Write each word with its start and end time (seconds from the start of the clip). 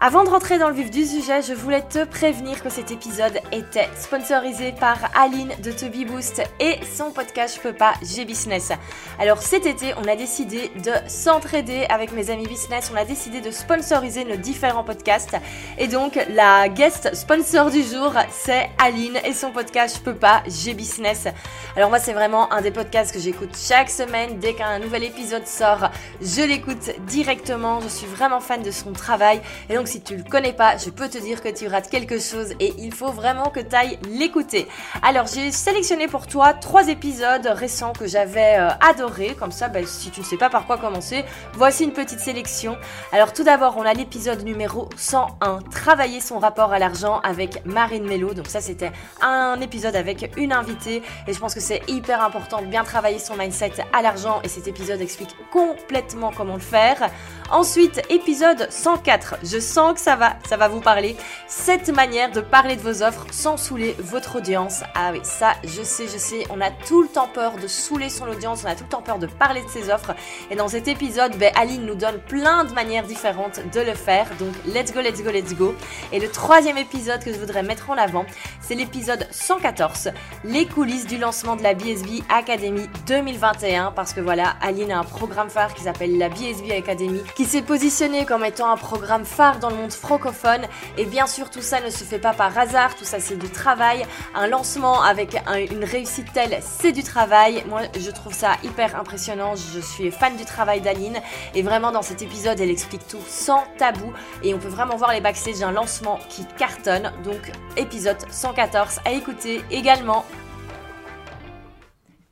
Avant 0.00 0.22
de 0.22 0.28
rentrer 0.28 0.60
dans 0.60 0.68
le 0.68 0.76
vif 0.76 0.92
du 0.92 1.04
sujet, 1.04 1.42
je 1.42 1.52
voulais 1.52 1.82
te 1.82 2.04
prévenir 2.04 2.62
que 2.62 2.70
cet 2.70 2.92
épisode 2.92 3.36
était 3.50 3.88
sponsorisé 3.96 4.70
par 4.70 4.96
Aline 5.16 5.52
de 5.60 5.72
To 5.72 5.86
Boost 6.06 6.40
et 6.60 6.78
son 6.86 7.10
podcast 7.10 7.56
Je 7.56 7.68
peux 7.68 7.72
pas, 7.72 7.94
j'ai 8.02 8.24
business. 8.24 8.70
Alors 9.18 9.42
cet 9.42 9.66
été, 9.66 9.94
on 9.96 10.06
a 10.06 10.14
décidé 10.14 10.70
de 10.84 10.92
s'entraider 11.08 11.84
avec 11.88 12.12
mes 12.12 12.30
amis 12.30 12.46
business, 12.46 12.92
on 12.94 12.96
a 12.96 13.04
décidé 13.04 13.40
de 13.40 13.50
sponsoriser 13.50 14.24
nos 14.24 14.36
différents 14.36 14.84
podcasts. 14.84 15.36
Et 15.78 15.88
donc 15.88 16.16
la 16.28 16.68
guest 16.68 17.12
sponsor 17.16 17.68
du 17.72 17.82
jour, 17.82 18.12
c'est 18.30 18.70
Aline 18.78 19.18
et 19.24 19.32
son 19.32 19.50
podcast 19.50 19.96
Je 19.98 20.02
peux 20.04 20.14
pas, 20.14 20.44
j'ai 20.46 20.74
business. 20.74 21.26
Alors 21.74 21.90
moi, 21.90 21.98
c'est 21.98 22.12
vraiment 22.12 22.52
un 22.52 22.60
des 22.60 22.70
podcasts 22.70 23.12
que 23.12 23.18
j'écoute 23.18 23.56
chaque 23.60 23.90
semaine. 23.90 24.38
Dès 24.38 24.54
qu'un 24.54 24.78
nouvel 24.78 25.02
épisode 25.02 25.48
sort, 25.48 25.90
je 26.22 26.42
l'écoute 26.42 26.92
directement, 27.08 27.80
je 27.80 27.88
suis 27.88 28.06
vraiment 28.06 28.38
fan 28.38 28.62
de 28.62 28.70
son 28.70 28.92
travail. 28.92 29.40
Et 29.68 29.74
donc 29.74 29.87
si 29.88 30.02
tu 30.02 30.16
le 30.16 30.22
connais 30.22 30.52
pas, 30.52 30.76
je 30.76 30.90
peux 30.90 31.08
te 31.08 31.16
dire 31.18 31.42
que 31.42 31.48
tu 31.48 31.66
rates 31.66 31.88
quelque 31.88 32.18
chose 32.18 32.52
et 32.60 32.74
il 32.78 32.92
faut 32.94 33.10
vraiment 33.10 33.48
que 33.48 33.60
tu 33.60 33.74
ailles 33.74 33.98
l'écouter. 34.08 34.68
Alors, 35.02 35.26
j'ai 35.26 35.50
sélectionné 35.50 36.06
pour 36.08 36.26
toi 36.26 36.52
trois 36.52 36.88
épisodes 36.88 37.46
récents 37.46 37.94
que 37.94 38.06
j'avais 38.06 38.58
euh, 38.58 38.68
adoré. 38.86 39.34
Comme 39.38 39.50
ça, 39.50 39.68
ben, 39.68 39.86
si 39.86 40.10
tu 40.10 40.20
ne 40.20 40.24
sais 40.26 40.36
pas 40.36 40.50
par 40.50 40.66
quoi 40.66 40.76
commencer, 40.76 41.24
voici 41.54 41.84
une 41.84 41.94
petite 41.94 42.20
sélection. 42.20 42.76
Alors, 43.12 43.32
tout 43.32 43.44
d'abord, 43.44 43.76
on 43.78 43.82
a 43.82 43.94
l'épisode 43.94 44.44
numéro 44.44 44.90
101, 44.96 45.60
Travailler 45.70 46.20
son 46.20 46.38
rapport 46.38 46.72
à 46.72 46.78
l'argent 46.78 47.20
avec 47.20 47.64
Marine 47.64 48.06
Mello. 48.06 48.34
Donc 48.34 48.48
ça, 48.48 48.60
c'était 48.60 48.92
un 49.22 49.58
épisode 49.60 49.96
avec 49.96 50.36
une 50.36 50.52
invitée 50.52 51.02
et 51.26 51.32
je 51.32 51.38
pense 51.38 51.54
que 51.54 51.60
c'est 51.60 51.80
hyper 51.88 52.22
important 52.22 52.60
de 52.60 52.66
bien 52.66 52.84
travailler 52.84 53.18
son 53.18 53.36
mindset 53.36 53.72
à 53.94 54.02
l'argent 54.02 54.40
et 54.44 54.48
cet 54.48 54.68
épisode 54.68 55.00
explique 55.00 55.34
complètement 55.50 56.30
comment 56.36 56.54
le 56.54 56.60
faire. 56.60 57.10
Ensuite, 57.50 58.02
épisode 58.10 58.66
104, 58.70 59.36
je 59.42 59.58
sens 59.58 59.77
que 59.94 60.00
ça 60.00 60.16
va, 60.16 60.36
ça 60.48 60.56
va 60.56 60.68
vous 60.68 60.80
parler. 60.80 61.16
Cette 61.46 61.88
manière 61.88 62.30
de 62.30 62.40
parler 62.40 62.76
de 62.76 62.80
vos 62.80 63.02
offres 63.02 63.26
sans 63.30 63.56
saouler 63.56 63.94
votre 63.98 64.36
audience. 64.36 64.82
Ah 64.94 65.10
oui, 65.12 65.20
ça, 65.22 65.52
je 65.64 65.82
sais, 65.82 66.06
je 66.06 66.18
sais, 66.18 66.44
on 66.50 66.60
a 66.60 66.70
tout 66.70 67.02
le 67.02 67.08
temps 67.08 67.28
peur 67.32 67.56
de 67.56 67.66
saouler 67.66 68.08
son 68.08 68.28
audience, 68.28 68.62
on 68.64 68.68
a 68.68 68.74
tout 68.74 68.84
le 68.84 68.90
temps 68.90 69.02
peur 69.02 69.18
de 69.18 69.26
parler 69.26 69.62
de 69.62 69.68
ses 69.68 69.90
offres. 69.90 70.14
Et 70.50 70.56
dans 70.56 70.68
cet 70.68 70.88
épisode, 70.88 71.36
ben, 71.36 71.52
Aline 71.56 71.86
nous 71.86 71.94
donne 71.94 72.18
plein 72.18 72.64
de 72.64 72.72
manières 72.72 73.04
différentes 73.04 73.60
de 73.72 73.80
le 73.80 73.94
faire. 73.94 74.26
Donc, 74.38 74.54
let's 74.66 74.92
go, 74.92 75.00
let's 75.00 75.22
go, 75.22 75.30
let's 75.30 75.54
go. 75.54 75.74
Et 76.12 76.18
le 76.18 76.28
troisième 76.28 76.78
épisode 76.78 77.22
que 77.22 77.32
je 77.32 77.38
voudrais 77.38 77.62
mettre 77.62 77.90
en 77.90 77.96
avant, 77.96 78.26
c'est 78.60 78.74
l'épisode 78.74 79.26
114, 79.30 80.10
les 80.44 80.66
coulisses 80.66 81.06
du 81.06 81.18
lancement 81.18 81.56
de 81.56 81.62
la 81.62 81.74
BSB 81.74 82.22
Academy 82.28 82.88
2021. 83.06 83.92
Parce 83.92 84.12
que 84.12 84.20
voilà, 84.20 84.56
Aline 84.60 84.92
a 84.92 84.98
un 84.98 85.04
programme 85.04 85.50
phare 85.50 85.74
qui 85.74 85.84
s'appelle 85.84 86.18
la 86.18 86.28
BSB 86.28 86.72
Academy, 86.76 87.22
qui 87.36 87.44
s'est 87.44 87.62
positionné 87.62 88.24
comme 88.24 88.44
étant 88.44 88.70
un 88.70 88.76
programme 88.76 89.24
phare 89.24 89.58
dans 89.58 89.67
le 89.68 89.76
monde 89.76 89.92
francophone. 89.92 90.62
Et 90.96 91.04
bien 91.04 91.26
sûr, 91.26 91.50
tout 91.50 91.62
ça 91.62 91.80
ne 91.80 91.90
se 91.90 92.04
fait 92.04 92.18
pas 92.18 92.32
par 92.32 92.56
hasard, 92.56 92.94
tout 92.94 93.04
ça 93.04 93.20
c'est 93.20 93.36
du 93.36 93.48
travail. 93.48 94.06
Un 94.34 94.46
lancement 94.46 95.02
avec 95.02 95.36
une 95.70 95.84
réussite 95.84 96.32
telle, 96.32 96.58
c'est 96.62 96.92
du 96.92 97.02
travail. 97.02 97.64
Moi, 97.68 97.82
je 97.98 98.10
trouve 98.10 98.32
ça 98.32 98.56
hyper 98.62 98.98
impressionnant. 98.98 99.54
Je 99.56 99.80
suis 99.80 100.10
fan 100.10 100.36
du 100.36 100.44
travail 100.44 100.80
d'Aline. 100.80 101.18
Et 101.54 101.62
vraiment, 101.62 101.92
dans 101.92 102.02
cet 102.02 102.22
épisode, 102.22 102.60
elle 102.60 102.70
explique 102.70 103.06
tout 103.06 103.22
sans 103.26 103.64
tabou. 103.78 104.12
Et 104.42 104.54
on 104.54 104.58
peut 104.58 104.68
vraiment 104.68 104.96
voir 104.96 105.12
les 105.12 105.20
backstage 105.20 105.60
d'un 105.60 105.72
lancement 105.72 106.18
qui 106.28 106.44
cartonne. 106.56 107.12
Donc, 107.24 107.52
épisode 107.76 108.18
114 108.30 109.00
à 109.04 109.12
écouter 109.12 109.62
également. 109.70 110.24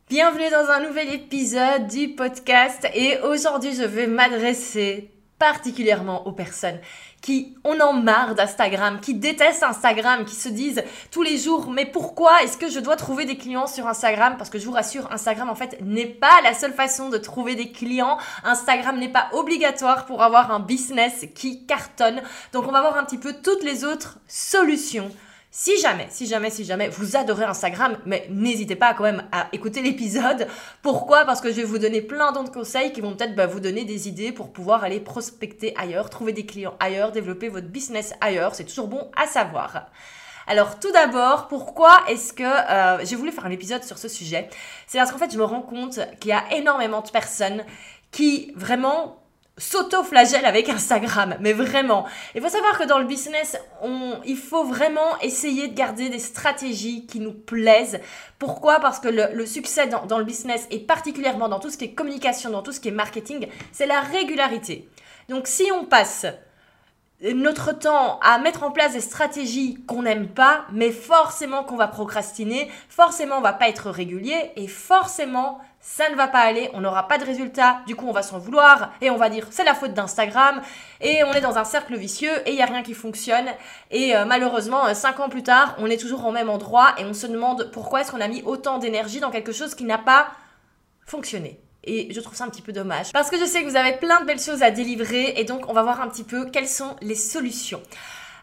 Bienvenue 0.09 0.49
dans 0.51 0.71
un 0.71 0.87
nouvel 0.87 1.13
épisode 1.13 1.89
du 1.89 2.11
podcast 2.11 2.87
et 2.95 3.19
aujourd'hui 3.25 3.75
je 3.75 3.83
vais 3.83 4.07
m'adresser 4.07 5.16
particulièrement 5.39 6.27
aux 6.27 6.33
personnes 6.33 6.81
qui 7.21 7.57
on 7.65 7.81
en 7.81 7.93
marre 7.93 8.35
d'Instagram, 8.35 9.01
qui 9.01 9.15
détestent 9.15 9.65
Instagram, 9.65 10.25
qui 10.25 10.35
se 10.35 10.49
disent 10.49 10.83
tous 11.11 11.23
les 11.23 11.39
jours 11.39 11.71
mais 11.71 11.85
pourquoi 11.85 12.43
est-ce 12.43 12.57
que 12.57 12.71
je 12.71 12.79
dois 12.79 12.97
trouver 12.97 13.25
des 13.25 13.37
clients 13.37 13.67
sur 13.67 13.87
Instagram? 13.87 14.37
Parce 14.39 14.49
que 14.51 14.59
je 14.59 14.67
vous 14.67 14.73
rassure, 14.73 15.11
Instagram 15.11 15.51
en 15.51 15.55
fait 15.55 15.79
n'est 15.83 16.07
pas 16.07 16.41
la 16.43 16.55
seule 16.55 16.73
façon 16.73 17.09
de 17.09 17.19
trouver 17.19 17.55
des 17.55 17.73
clients. 17.73 18.19
Instagram 18.45 18.99
n'est 18.99 19.13
pas 19.13 19.29
obligatoire 19.33 20.07
pour 20.07 20.23
avoir 20.23 20.53
un 20.53 20.61
business 20.61 21.27
qui 21.35 21.67
cartonne. 21.67 22.23
Donc 22.53 22.67
on 22.69 22.73
va 22.73 22.81
voir 22.81 22.97
un 22.97 23.05
petit 23.05 23.19
peu 23.19 23.35
toutes 23.43 23.65
les 23.65 23.85
autres 23.85 24.19
solutions 24.29 25.11
si 25.59 25.81
jamais, 25.81 26.07
si 26.11 26.27
jamais, 26.27 26.51
si 26.51 26.67
jamais 26.67 26.91
vous 26.91 27.17
adorez 27.17 27.47
Instagram, 27.47 27.97
mais 28.05 28.27
n'hésitez 28.29 28.77
pas 28.77 28.93
quand 28.93 29.05
même 29.05 29.27
à 29.33 29.49
écouter 29.53 29.81
l'épisode. 29.89 30.47
Pourquoi? 30.83 31.25
Parce 31.25 31.41
que 31.41 31.49
je 31.49 31.55
vais 31.55 31.65
vous 31.65 31.79
donner 31.79 32.03
plein 32.03 32.31
d'autres 32.33 32.53
conseils 32.53 32.93
qui 32.93 33.01
vont 33.01 33.17
peut-être 33.17 33.35
bah, 33.35 33.47
vous 33.47 33.59
donner 33.59 33.87
des 33.87 34.07
idées 34.07 34.33
pour 34.33 34.53
pouvoir 34.53 34.85
aller 34.85 35.01
prospecter 35.01 35.75
ailleurs, 35.79 36.11
trouver 36.11 36.35
des 36.35 36.45
clients 36.45 36.75
ailleurs, 36.79 37.11
développer 37.11 37.49
votre 37.49 37.69
business 37.69 38.13
ailleurs. 38.21 38.55
C'est 38.55 38.67
toujours 38.67 38.89
bon 38.89 39.11
à 39.17 39.27
savoir. 39.27 39.87
Alors 40.47 40.79
tout 40.79 40.93
d'abord, 40.93 41.49
pourquoi 41.49 42.03
est-ce 42.07 42.35
que 42.35 42.43
euh, 42.45 43.03
j'ai 43.07 43.17
voulu 43.17 43.33
faire 43.33 43.47
un 43.47 43.51
épisode 43.51 43.83
sur 43.83 43.97
ce 43.97 44.09
sujet? 44.09 44.51
C'est 44.87 44.99
parce 44.99 45.11
qu'en 45.11 45.19
fait, 45.19 45.33
je 45.33 45.39
me 45.39 45.45
rends 45.45 45.63
compte 45.63 46.01
qu'il 46.21 46.33
y 46.33 46.35
a 46.35 46.45
énormément 46.55 47.01
de 47.01 47.09
personnes 47.09 47.65
qui 48.13 48.53
vraiment 48.57 49.26
s'auto-flagelle 49.59 50.45
avec 50.45 50.69
Instagram, 50.69 51.37
mais 51.41 51.53
vraiment. 51.53 52.07
Il 52.35 52.43
faut 52.43 52.49
savoir 52.49 52.79
que 52.79 52.85
dans 52.85 52.99
le 52.99 53.07
business, 53.07 53.57
on, 53.83 54.21
il 54.25 54.37
faut 54.37 54.65
vraiment 54.65 55.19
essayer 55.23 55.69
de 55.69 55.75
garder 55.75 56.11
des 56.11 56.19
stratégies 56.19 57.07
qui 57.07 57.21
nous 57.21 57.33
plaisent. 57.33 58.01
Pourquoi? 58.39 58.81
Parce 58.81 59.01
que 59.01 59.09
le, 59.09 59.47
succès 59.47 59.87
dans, 59.87 60.05
dans, 60.05 60.19
le 60.19 60.25
business, 60.25 60.67
et 60.71 60.79
particulièrement 60.79 61.49
dans 61.49 61.59
tout 61.59 61.71
ce 61.71 61.79
qui 61.79 61.85
est 61.85 61.93
communication, 61.93 62.51
dans 62.51 62.63
tout 62.63 62.73
ce 62.73 62.81
qui 62.81 62.89
est 62.89 62.93
marketing, 62.93 63.49
c'est 63.73 63.87
la 63.87 64.01
régularité. 64.01 64.89
Donc 65.29 65.47
si 65.47 65.71
on 65.73 65.85
passe 65.85 66.27
notre 67.23 67.73
temps 67.73 68.19
à 68.21 68.39
mettre 68.39 68.63
en 68.63 68.71
place 68.71 68.93
des 68.93 69.01
stratégies 69.01 69.79
qu'on 69.87 70.03
n'aime 70.03 70.29
pas, 70.29 70.67
mais 70.73 70.91
forcément 70.91 71.65
qu'on 71.65 71.77
va 71.77 71.89
procrastiner, 71.89 72.71
forcément 72.89 73.39
on 73.39 73.41
va 73.41 73.55
pas 73.55 73.69
être 73.69 73.91
régulier 73.91 74.53
et 74.57 74.69
forcément 74.69 75.59
ça 75.81 76.11
ne 76.11 76.17
va 76.17 76.27
pas 76.27 76.41
aller, 76.41 76.69
on 76.75 76.81
n'aura 76.81 77.07
pas 77.07 77.17
de 77.17 77.25
résultat, 77.25 77.81
du 77.87 77.97
coup 77.97 78.07
on 78.07 78.13
va 78.13 78.23
s'en 78.23 78.39
vouloir 78.39 78.93
et 79.01 79.09
on 79.09 79.17
va 79.17 79.31
dire 79.31 79.47
c'est 79.51 79.65
la 79.65 79.75
faute 79.75 79.95
d'Instagram 79.95 80.61
et 81.01 81.25
on 81.25 81.33
est 81.33 81.41
dans 81.41 81.57
un 81.57 81.65
cercle 81.65 81.97
vicieux 81.97 82.33
et 82.45 82.51
il 82.51 82.57
n'y 82.57 82.63
a 82.63 82.67
rien 82.67 82.83
qui 82.83 82.93
fonctionne 82.93 83.47
et 83.91 84.15
euh, 84.15 84.27
malheureusement 84.27 84.87
euh, 84.87 84.95
cinq 84.95 85.21
ans 85.21 85.29
plus 85.29 85.43
tard 85.43 85.75
on 85.79 85.87
est 85.87 86.01
toujours 86.01 86.27
au 86.27 86.33
même 86.33 86.51
endroit 86.51 86.95
et 86.99 87.05
on 87.05 87.15
se 87.15 87.27
demande 87.27 87.71
pourquoi 87.73 88.03
est-ce 88.03 88.11
qu'on 88.11 88.21
a 88.21 88.29
mis 88.29 88.43
autant 88.43 88.79
d'énergie 88.79 89.21
dans 89.21 89.31
quelque 89.31 89.53
chose 89.53 89.75
qui 89.75 89.85
n'a 89.85 89.99
pas 89.99 90.29
fonctionné. 91.07 91.61
Et 91.87 92.09
je 92.13 92.21
trouve 92.21 92.37
ça 92.37 92.45
un 92.45 92.49
petit 92.49 92.63
peu 92.63 92.73
dommage. 92.73 93.13
Parce 93.13 93.31
que 93.31 93.39
je 93.39 93.45
sais 93.45 93.63
que 93.63 93.69
vous 93.69 93.77
avez 93.77 93.93
plein 93.93 94.21
de 94.21 94.27
belles 94.27 94.41
choses 94.41 94.63
à 94.63 94.71
délivrer 94.71 95.35
et 95.37 95.45
donc 95.45 95.69
on 95.69 95.73
va 95.73 95.83
voir 95.83 96.01
un 96.01 96.09
petit 96.09 96.25
peu 96.25 96.47
quelles 96.47 96.69
sont 96.69 96.97
les 97.01 97.15
solutions. 97.15 97.81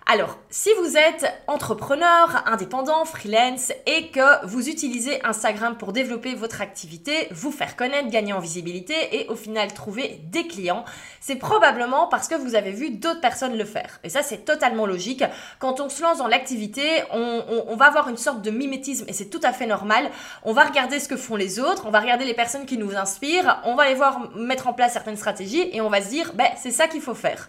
Alors, 0.06 0.38
si 0.50 0.70
vous 0.82 0.98
êtes 0.98 1.32
entrepreneur, 1.48 2.44
indépendant, 2.46 3.06
freelance 3.06 3.72
et 3.88 4.10
que 4.10 4.46
vous 4.46 4.68
utilisez 4.68 5.24
Instagram 5.26 5.78
pour 5.78 5.94
développer 5.94 6.36
votre 6.36 6.62
activité, 6.62 7.30
vous 7.32 7.52
faire 7.52 7.78
connaître, 7.78 8.10
gagner 8.10 8.34
en 8.34 8.40
visibilité 8.40 8.94
et 9.14 9.28
au 9.30 9.36
final 9.36 9.74
trouver 9.74 10.20
des 10.26 10.46
clients, 10.46 10.84
c'est 11.22 11.38
probablement 11.38 12.08
parce 12.08 12.28
que 12.28 12.36
vous 12.36 12.56
avez 12.56 12.72
vu 12.72 12.90
d'autres 12.90 13.22
personnes 13.22 13.58
le 13.58 13.64
faire. 13.64 14.02
Et 14.04 14.10
ça, 14.10 14.24
c'est 14.24 14.44
totalement 14.44 14.86
logique. 14.86 15.24
Quand 15.60 15.80
on 15.80 15.88
se 15.88 16.04
lance 16.04 16.18
dans 16.18 16.28
l'activité, 16.28 16.84
on, 17.12 17.76
va 17.78 17.86
avoir 17.86 18.10
une 18.10 18.18
sorte 18.18 18.42
de 18.42 18.52
mimétisme 18.52 19.06
et 19.08 19.14
c'est 19.14 19.30
tout 19.30 19.42
à 19.42 19.54
fait 19.54 19.68
normal. 19.68 20.12
On 20.44 20.52
va 20.52 20.66
regarder 20.66 21.00
ce 21.00 21.08
que 21.08 21.16
font 21.16 21.38
les 21.38 21.62
autres, 21.62 21.86
on 21.86 21.92
va 21.92 22.02
regarder 22.02 22.26
les 22.26 22.34
personnes 22.34 22.66
qui 22.66 22.78
nous 22.78 22.94
inspirent, 22.94 23.62
on 23.64 23.76
va 23.76 23.88
les 23.88 23.96
voir 23.96 24.20
mettre 24.36 24.68
en 24.68 24.74
place 24.74 24.92
certaines 24.92 25.18
stratégies 25.18 25.70
et 25.72 25.80
on 25.80 25.90
va 25.90 26.02
se 26.02 26.10
dire, 26.10 26.34
ben, 26.34 26.50
c'est 26.62 26.72
ça 26.72 26.90
qu'il 26.90 27.02
faut 27.02 27.16
faire. 27.16 27.48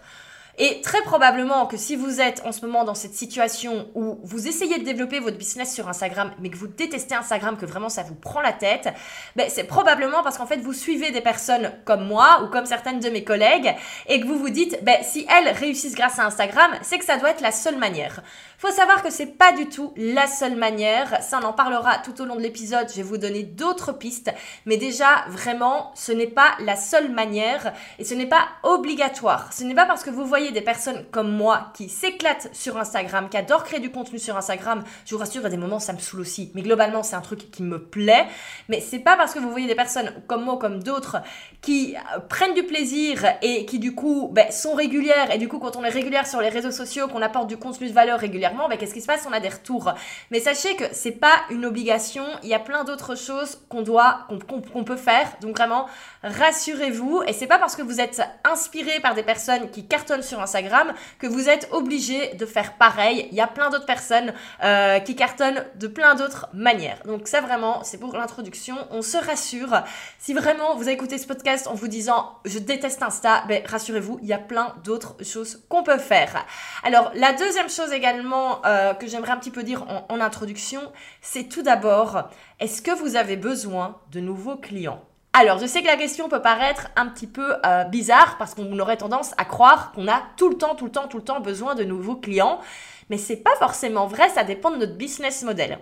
Et 0.57 0.81
très 0.81 1.01
probablement 1.01 1.65
que 1.65 1.75
si 1.75 1.95
vous 1.95 2.21
êtes 2.21 2.41
en 2.45 2.51
ce 2.51 2.65
moment 2.65 2.85
dans 2.85 2.95
cette 2.95 3.13
situation 3.13 3.87
où 3.93 4.19
vous 4.23 4.47
essayez 4.47 4.79
de 4.79 4.85
développer 4.85 5.19
votre 5.19 5.37
business 5.37 5.73
sur 5.73 5.89
Instagram, 5.89 6.31
mais 6.39 6.49
que 6.49 6.57
vous 6.57 6.67
détestez 6.67 7.13
Instagram, 7.13 7.57
que 7.57 7.65
vraiment 7.65 7.89
ça 7.89 8.03
vous 8.03 8.15
prend 8.15 8.41
la 8.41 8.53
tête, 8.53 8.89
ben 9.35 9.47
c'est 9.49 9.65
probablement 9.65 10.23
parce 10.23 10.37
qu'en 10.37 10.45
fait 10.45 10.57
vous 10.57 10.73
suivez 10.73 11.11
des 11.11 11.21
personnes 11.21 11.73
comme 11.83 12.07
moi 12.07 12.41
ou 12.43 12.47
comme 12.47 12.65
certaines 12.65 13.01
de 13.01 13.09
mes 13.09 13.23
collègues 13.23 13.75
et 14.07 14.21
que 14.21 14.25
vous 14.25 14.37
vous 14.37 14.49
dites, 14.49 14.79
ben, 14.83 14.97
si 15.03 15.27
elles 15.29 15.53
réussissent 15.53 15.95
grâce 15.95 16.19
à 16.19 16.25
Instagram, 16.25 16.71
c'est 16.81 16.99
que 16.99 17.05
ça 17.05 17.17
doit 17.17 17.31
être 17.31 17.41
la 17.41 17.51
seule 17.51 17.77
manière. 17.77 18.21
Faut 18.65 18.71
savoir 18.71 19.03
que 19.03 19.11
c'est 19.11 19.37
pas 19.37 19.51
du 19.51 19.69
tout 19.69 19.93
la 19.95 20.25
seule 20.25 20.55
manière. 20.55 21.21
Ça, 21.21 21.39
on 21.39 21.45
en 21.45 21.53
parlera 21.53 21.99
tout 21.99 22.19
au 22.19 22.25
long 22.25 22.35
de 22.35 22.41
l'épisode. 22.41 22.87
Je 22.89 22.95
vais 22.95 23.03
vous 23.03 23.19
donner 23.19 23.43
d'autres 23.43 23.91
pistes. 23.91 24.33
Mais 24.65 24.77
déjà, 24.77 25.23
vraiment, 25.27 25.91
ce 25.93 26.11
n'est 26.11 26.25
pas 26.25 26.55
la 26.61 26.75
seule 26.75 27.11
manière 27.11 27.73
et 27.99 28.03
ce 28.03 28.15
n'est 28.15 28.25
pas 28.25 28.47
obligatoire. 28.63 29.53
Ce 29.53 29.63
n'est 29.63 29.75
pas 29.75 29.85
parce 29.85 30.03
que 30.03 30.09
vous 30.09 30.25
voyez 30.25 30.51
des 30.51 30.61
personnes 30.61 31.05
comme 31.11 31.31
moi 31.31 31.67
qui 31.75 31.89
s'éclatent 31.89 32.49
sur 32.53 32.75
Instagram, 32.77 33.29
qui 33.29 33.37
adorent 33.37 33.65
créer 33.65 33.79
du 33.79 33.91
contenu 33.91 34.17
sur 34.17 34.35
Instagram. 34.35 34.83
Je 35.05 35.13
vous 35.13 35.19
rassure, 35.19 35.45
à 35.45 35.49
des 35.49 35.57
moments, 35.57 35.79
ça 35.79 35.93
me 35.93 35.99
saoule 35.99 36.21
aussi. 36.21 36.51
Mais 36.55 36.63
globalement, 36.63 37.03
c'est 37.03 37.15
un 37.15 37.21
truc 37.21 37.51
qui 37.51 37.61
me 37.61 37.77
plaît. 37.77 38.25
Mais 38.67 38.81
c'est 38.81 38.97
pas 38.97 39.15
parce 39.15 39.35
que 39.35 39.39
vous 39.39 39.51
voyez 39.51 39.67
des 39.67 39.75
personnes 39.75 40.11
comme 40.25 40.43
moi, 40.43 40.57
comme 40.57 40.81
d'autres, 40.81 41.17
qui 41.61 41.95
euh, 41.95 42.19
prennent 42.19 42.55
du 42.55 42.63
plaisir 42.63 43.25
et 43.43 43.67
qui, 43.67 43.77
du 43.77 43.93
coup, 43.93 44.31
ben, 44.33 44.51
sont 44.51 44.73
régulières. 44.73 45.29
Et 45.29 45.37
du 45.37 45.47
coup, 45.47 45.59
quand 45.59 45.75
on 45.75 45.83
est 45.83 45.89
régulière 45.89 46.25
sur 46.25 46.41
les 46.41 46.49
réseaux 46.49 46.71
sociaux, 46.71 47.07
qu'on 47.07 47.21
apporte 47.21 47.45
du 47.45 47.57
contenu 47.57 47.89
de 47.89 47.93
valeur 47.93 48.19
régulièrement, 48.19 48.54
ben, 48.69 48.77
qu'est-ce 48.77 48.93
qui 48.93 49.01
se 49.01 49.07
passe? 49.07 49.25
On 49.27 49.33
a 49.33 49.39
des 49.39 49.49
retours. 49.49 49.93
Mais 50.31 50.39
sachez 50.39 50.75
que 50.75 50.85
c'est 50.91 51.11
pas 51.11 51.41
une 51.49 51.65
obligation. 51.65 52.25
Il 52.43 52.49
y 52.49 52.53
a 52.53 52.59
plein 52.59 52.83
d'autres 52.83 53.15
choses 53.15 53.61
qu'on 53.69 53.81
doit, 53.81 54.27
qu'on 54.47 54.83
peut 54.83 54.95
faire. 54.95 55.27
Donc 55.41 55.57
vraiment, 55.57 55.87
rassurez-vous. 56.23 57.23
Et 57.27 57.33
c'est 57.33 57.47
pas 57.47 57.59
parce 57.59 57.75
que 57.75 57.81
vous 57.81 57.99
êtes 57.99 58.21
inspiré 58.43 58.99
par 58.99 59.15
des 59.15 59.23
personnes 59.23 59.69
qui 59.71 59.87
cartonnent 59.87 60.23
sur 60.23 60.41
Instagram 60.41 60.93
que 61.19 61.27
vous 61.27 61.49
êtes 61.49 61.69
obligé 61.71 62.33
de 62.35 62.45
faire 62.45 62.73
pareil. 62.73 63.27
Il 63.31 63.37
y 63.37 63.41
a 63.41 63.47
plein 63.47 63.69
d'autres 63.69 63.85
personnes 63.85 64.33
euh, 64.63 64.99
qui 64.99 65.15
cartonnent 65.15 65.65
de 65.75 65.87
plein 65.87 66.15
d'autres 66.15 66.47
manières. 66.53 66.99
Donc 67.05 67.27
ça 67.27 67.41
vraiment, 67.41 67.83
c'est 67.83 67.99
pour 67.99 68.15
l'introduction. 68.15 68.75
On 68.91 69.01
se 69.01 69.17
rassure. 69.17 69.83
Si 70.19 70.33
vraiment 70.33 70.75
vous 70.75 70.89
écouté 70.89 71.17
ce 71.17 71.27
podcast 71.27 71.67
en 71.67 71.73
vous 71.73 71.87
disant 71.87 72.39
je 72.45 72.59
déteste 72.59 73.01
Insta, 73.03 73.43
ben 73.47 73.61
rassurez-vous, 73.65 74.19
il 74.21 74.27
y 74.27 74.33
a 74.33 74.37
plein 74.37 74.75
d'autres 74.83 75.15
choses 75.23 75.63
qu'on 75.69 75.83
peut 75.83 75.97
faire. 75.97 76.45
Alors 76.83 77.11
la 77.15 77.33
deuxième 77.33 77.69
chose 77.69 77.91
également 77.91 78.34
euh, 78.65 78.93
que 78.93 79.07
j'aimerais 79.07 79.31
un 79.31 79.37
petit 79.37 79.51
peu 79.51 79.63
dire 79.63 79.85
en, 80.09 80.19
introduction, 80.19 80.81
c'est 81.21 81.45
tout 81.45 81.61
d'abord, 81.61 82.29
est-ce 82.59 82.81
que 82.81 82.91
vous 82.91 83.15
avez 83.15 83.37
besoin 83.37 83.97
de 84.11 84.19
nouveaux 84.19 84.55
clients? 84.55 85.01
Alors, 85.33 85.59
je 85.59 85.65
sais 85.65 85.81
que 85.81 85.87
la 85.87 85.97
question 85.97 86.29
peut 86.29 86.41
paraître 86.41 86.87
un 86.95 87.07
petit 87.07 87.27
peu 87.27 87.55
euh, 87.65 87.83
bizarre 87.83 88.37
parce 88.37 88.53
qu'on 88.53 88.79
aurait 88.79 88.97
tendance 88.97 89.33
à 89.37 89.43
croire 89.43 89.91
qu'on 89.91 90.07
a 90.07 90.21
tout 90.37 90.49
le 90.49 90.57
temps, 90.57 90.75
tout 90.75 90.85
le 90.85 90.91
temps, 90.91 91.07
tout 91.07 91.17
le 91.17 91.23
temps 91.23 91.41
besoin 91.41 91.75
de 91.75 91.83
nouveaux 91.83 92.15
clients, 92.15 92.61
mais 93.09 93.17
c'est 93.17 93.37
pas 93.37 93.55
forcément 93.59 94.07
vrai, 94.07 94.29
ça 94.29 94.43
dépend 94.43 94.71
de 94.71 94.77
notre 94.77 94.95
business 94.95 95.43
model. 95.43 95.79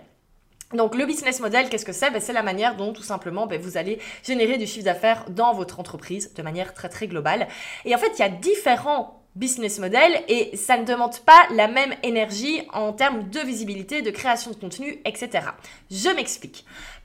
Donc 0.72 0.96
le 0.96 1.06
business 1.06 1.40
model, 1.40 1.68
qu'est-ce 1.68 1.84
que 1.84 1.92
c'est? 1.92 2.10
Ben, 2.10 2.20
C'est 2.20 2.32
la 2.32 2.42
manière 2.42 2.76
dont 2.76 2.92
tout 2.92 3.02
simplement 3.02 3.46
ben, 3.46 3.60
vous 3.60 3.76
allez 3.76 4.00
générer 4.24 4.58
du 4.58 4.66
chiffre 4.66 4.84
d'affaires 4.84 5.24
dans 5.28 5.54
votre 5.54 5.78
entreprise 5.78 6.34
de 6.34 6.42
manière 6.42 6.74
très 6.74 6.88
très 6.88 7.06
globale. 7.06 7.46
Et 7.84 7.94
en 7.94 7.98
fait, 7.98 8.12
il 8.16 8.20
y 8.20 8.24
a 8.24 8.28
différents 8.28 9.23
business 9.36 9.78
model 9.78 10.22
et 10.28 10.56
ça 10.56 10.76
ne 10.76 10.84
demande 10.84 11.18
pas 11.20 11.46
la 11.54 11.68
même 11.68 11.94
énergie 12.02 12.62
en 12.72 12.92
termes 12.92 13.28
de 13.30 13.40
visibilité, 13.40 14.02
de 14.02 14.10
création 14.10 14.50
de 14.50 14.56
contenu, 14.56 15.00
etc. 15.04 15.48
Je 15.90 16.08
m'explique. 16.10 16.64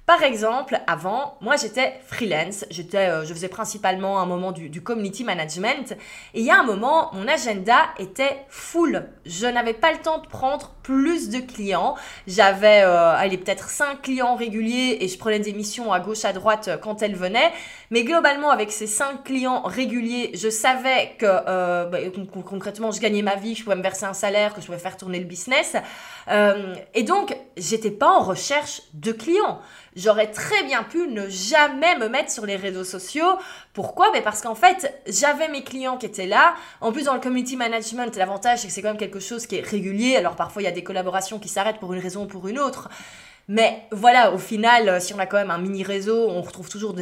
Par 0.10 0.24
exemple, 0.24 0.80
avant, 0.88 1.38
moi 1.40 1.56
j'étais 1.56 2.00
freelance, 2.08 2.66
j'étais, 2.72 3.10
euh, 3.10 3.26
je 3.26 3.32
faisais 3.32 3.48
principalement 3.48 4.20
un 4.20 4.26
moment 4.26 4.52
du, 4.52 4.82
community 4.82 5.24
management, 5.24 5.92
et 6.34 6.40
il 6.40 6.46
y 6.46 6.50
a 6.50 6.60
un 6.60 6.64
moment, 6.64 7.12
mon 7.14 7.28
agenda 7.28 7.78
était 8.00 8.44
full. 8.48 9.08
Je 9.28 9.46
n'avais 9.46 9.76
pas 9.76 9.92
le 9.92 10.00
temps 10.00 10.18
de 10.18 10.26
prendre 10.26 10.74
plus 10.90 11.30
de 11.30 11.38
clients. 11.38 11.94
J'avais, 12.26 12.82
euh, 12.82 13.14
allez, 13.16 13.38
peut-être 13.38 13.70
5 13.70 14.02
clients 14.02 14.36
réguliers 14.36 14.98
et 15.02 15.08
je 15.08 15.20
prenais 15.20 15.38
des 15.38 15.54
missions 15.54 15.94
à 15.94 16.00
gauche, 16.00 16.26
à 16.26 16.34
droite 16.34 16.68
euh, 16.68 16.78
quand 16.78 17.04
elles 17.04 17.16
venaient. 17.16 17.52
Mais 17.92 18.04
globalement, 18.04 18.50
avec 18.50 18.72
ces 18.72 18.88
5 18.88 19.24
clients 19.24 19.62
réguliers, 19.62 20.32
je 20.34 20.50
savais 20.50 21.12
que 21.20 21.28
euh, 21.28 21.86
bah, 21.86 22.00
concrètement, 22.44 22.90
je 22.90 23.00
gagnais 23.00 23.22
ma 23.22 23.36
vie, 23.36 23.54
je 23.54 23.64
pouvais 23.64 23.76
me 23.76 23.84
verser 23.84 24.06
un 24.06 24.16
salaire, 24.16 24.56
que 24.56 24.62
je 24.62 24.66
pouvais 24.66 24.80
faire 24.80 24.98
tourner 24.98 25.20
le 25.20 25.26
business. 25.26 25.76
et 26.96 27.04
donc, 27.04 27.38
j'étais 27.56 27.92
pas 27.92 28.10
en 28.10 28.24
recherche 28.24 28.82
de 28.96 29.12
clients. 29.12 29.60
J'aurais 29.96 30.32
très 30.32 30.64
bien 30.64 30.84
pu 30.84 31.08
ne 31.08 31.28
jamais 31.30 31.98
me 31.98 32.08
mettre 32.08 32.32
sur 32.32 32.46
les 32.46 32.56
réseaux 32.56 32.84
sociaux. 32.84 33.38
Pourquoi? 33.74 34.12
Ben 34.12 34.22
Parce 34.22 34.42
qu'en 34.42 34.56
fait, 34.56 34.94
j'avais 35.08 35.50
mes 35.50 35.64
clients 35.64 35.98
qui 35.98 36.06
étaient 36.06 36.28
là. 36.28 36.54
En 36.80 36.92
plus, 36.92 37.04
dans 37.04 37.14
le 37.14 37.20
community 37.20 37.56
management, 37.56 38.16
l'avantage, 38.16 38.60
c'est 38.60 38.68
que 38.68 38.74
c'est 38.74 38.82
quand 38.82 38.90
même 38.90 38.98
quelque 38.98 39.20
chose 39.20 39.48
qui 39.48 39.56
est 39.56 39.66
régulier. 39.66 40.16
Alors 40.16 40.36
parfois, 40.36 40.62
il 40.62 40.66
y 40.66 40.70
a 40.70 40.72
des 40.72 40.79
collaborations 40.84 41.40
qui 41.40 41.50
s'arrêtent 41.50 41.80
pour 41.80 41.94
une 41.94 42.02
raison 42.02 42.24
ou 42.24 42.28
pour 42.28 42.48
une 42.48 42.60
autre. 42.60 42.90
Mais 43.48 43.88
voilà, 43.92 44.32
au 44.32 44.38
final, 44.38 45.02
si 45.02 45.14
on 45.16 45.20
a 45.20 45.26
quand 45.26 45.38
même 45.38 45.50
un 45.50 45.58
mini 45.58 45.84
réseau, 45.84 46.30
on 46.30 46.42
retrouve 46.42 46.70
toujours, 46.70 46.94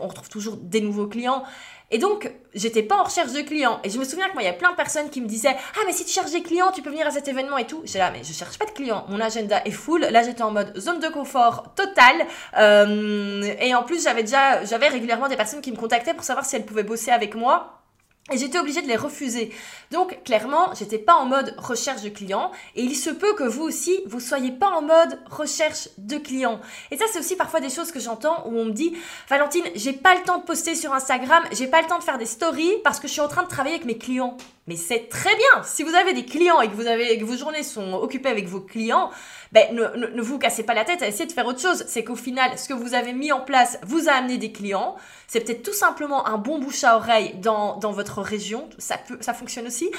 on 0.00 0.08
retrouve 0.08 0.28
toujours 0.28 0.56
des 0.56 0.80
nouveaux 0.80 1.06
clients. 1.06 1.44
Et 1.92 1.98
donc, 1.98 2.32
j'étais 2.54 2.82
pas 2.82 2.96
en 2.96 3.04
recherche 3.04 3.32
de 3.32 3.42
clients. 3.42 3.78
Et 3.84 3.90
je 3.90 3.98
me 3.98 4.04
souviens 4.04 4.26
que 4.28 4.32
moi, 4.32 4.42
il 4.42 4.46
y 4.46 4.48
a 4.48 4.54
plein 4.54 4.70
de 4.70 4.76
personnes 4.76 5.10
qui 5.10 5.20
me 5.20 5.26
disaient 5.26 5.54
Ah, 5.54 5.80
mais 5.86 5.92
si 5.92 6.04
tu 6.06 6.10
cherches 6.10 6.32
des 6.32 6.42
clients, 6.42 6.72
tu 6.72 6.80
peux 6.80 6.88
venir 6.88 7.06
à 7.06 7.10
cet 7.10 7.28
événement 7.28 7.58
et 7.58 7.66
tout. 7.66 7.82
J'étais 7.84 7.98
là, 7.98 8.10
mais 8.10 8.24
je 8.24 8.32
cherche 8.32 8.58
pas 8.58 8.64
de 8.64 8.70
clients. 8.70 9.04
Mon 9.08 9.20
agenda 9.20 9.62
est 9.64 9.70
full. 9.70 10.00
Là, 10.00 10.22
j'étais 10.22 10.42
en 10.42 10.50
mode 10.50 10.76
zone 10.76 11.00
de 11.00 11.08
confort 11.08 11.74
totale. 11.74 12.26
Euh, 12.58 13.42
et 13.60 13.74
en 13.74 13.82
plus, 13.82 14.02
j'avais 14.02 14.22
déjà, 14.22 14.64
j'avais 14.64 14.88
régulièrement 14.88 15.28
des 15.28 15.36
personnes 15.36 15.60
qui 15.60 15.70
me 15.70 15.76
contactaient 15.76 16.14
pour 16.14 16.24
savoir 16.24 16.46
si 16.46 16.56
elles 16.56 16.64
pouvaient 16.64 16.82
bosser 16.82 17.10
avec 17.10 17.34
moi. 17.34 17.81
Et 18.30 18.38
j'étais 18.38 18.58
obligée 18.58 18.82
de 18.82 18.86
les 18.86 18.96
refuser. 18.96 19.52
Donc 19.90 20.22
clairement, 20.22 20.72
j'étais 20.74 20.98
pas 20.98 21.14
en 21.14 21.26
mode 21.26 21.56
recherche 21.58 22.02
de 22.02 22.08
clients 22.08 22.52
et 22.76 22.82
il 22.82 22.94
se 22.94 23.10
peut 23.10 23.34
que 23.34 23.42
vous 23.42 23.64
aussi, 23.64 23.98
vous 24.06 24.20
soyez 24.20 24.52
pas 24.52 24.68
en 24.68 24.80
mode 24.80 25.18
recherche 25.28 25.88
de 25.98 26.18
clients. 26.18 26.60
Et 26.92 26.96
ça 26.96 27.06
c'est 27.12 27.18
aussi 27.18 27.34
parfois 27.34 27.58
des 27.60 27.68
choses 27.68 27.90
que 27.90 27.98
j'entends 27.98 28.44
où 28.46 28.56
on 28.56 28.66
me 28.66 28.70
dit 28.70 28.96
"Valentine, 29.28 29.64
j'ai 29.74 29.92
pas 29.92 30.14
le 30.14 30.22
temps 30.22 30.38
de 30.38 30.44
poster 30.44 30.76
sur 30.76 30.94
Instagram, 30.94 31.42
j'ai 31.50 31.66
pas 31.66 31.82
le 31.82 31.88
temps 31.88 31.98
de 31.98 32.04
faire 32.04 32.18
des 32.18 32.26
stories 32.26 32.76
parce 32.84 33.00
que 33.00 33.08
je 33.08 33.12
suis 33.12 33.20
en 33.20 33.28
train 33.28 33.42
de 33.42 33.48
travailler 33.48 33.74
avec 33.74 33.86
mes 33.86 33.98
clients." 33.98 34.36
Mais 34.68 34.76
c'est 34.76 35.08
très 35.08 35.34
bien. 35.34 35.62
Si 35.64 35.82
vous 35.82 35.94
avez 35.94 36.12
des 36.12 36.24
clients 36.24 36.60
et 36.60 36.68
que 36.68 37.24
vos 37.24 37.36
journées 37.36 37.64
sont 37.64 37.94
occupées 37.94 38.28
avec 38.28 38.46
vos 38.46 38.60
clients, 38.60 39.10
ben 39.50 39.74
ne, 39.74 40.06
ne, 40.06 40.22
vous 40.22 40.38
cassez 40.38 40.62
pas 40.62 40.72
la 40.72 40.84
tête 40.84 41.02
à 41.02 41.08
essayer 41.08 41.26
de 41.26 41.32
faire 41.32 41.46
autre 41.46 41.60
chose. 41.60 41.84
C'est 41.88 42.04
qu'au 42.04 42.16
final, 42.16 42.56
ce 42.56 42.68
que 42.68 42.72
vous 42.72 42.94
avez 42.94 43.12
mis 43.12 43.32
en 43.32 43.40
place 43.40 43.78
vous 43.82 44.08
a 44.08 44.12
amené 44.12 44.38
des 44.38 44.52
clients. 44.52 44.96
C'est 45.26 45.40
peut-être 45.40 45.62
tout 45.62 45.72
simplement 45.72 46.26
un 46.26 46.38
bon 46.38 46.58
bouche 46.58 46.84
à 46.84 46.96
oreille 46.96 47.34
dans, 47.34 47.76
dans 47.76 47.90
votre 47.90 48.22
région. 48.22 48.68
Ça 48.78 48.98
peut, 48.98 49.18
ça 49.20 49.34
fonctionne 49.34 49.66
aussi. 49.66 49.90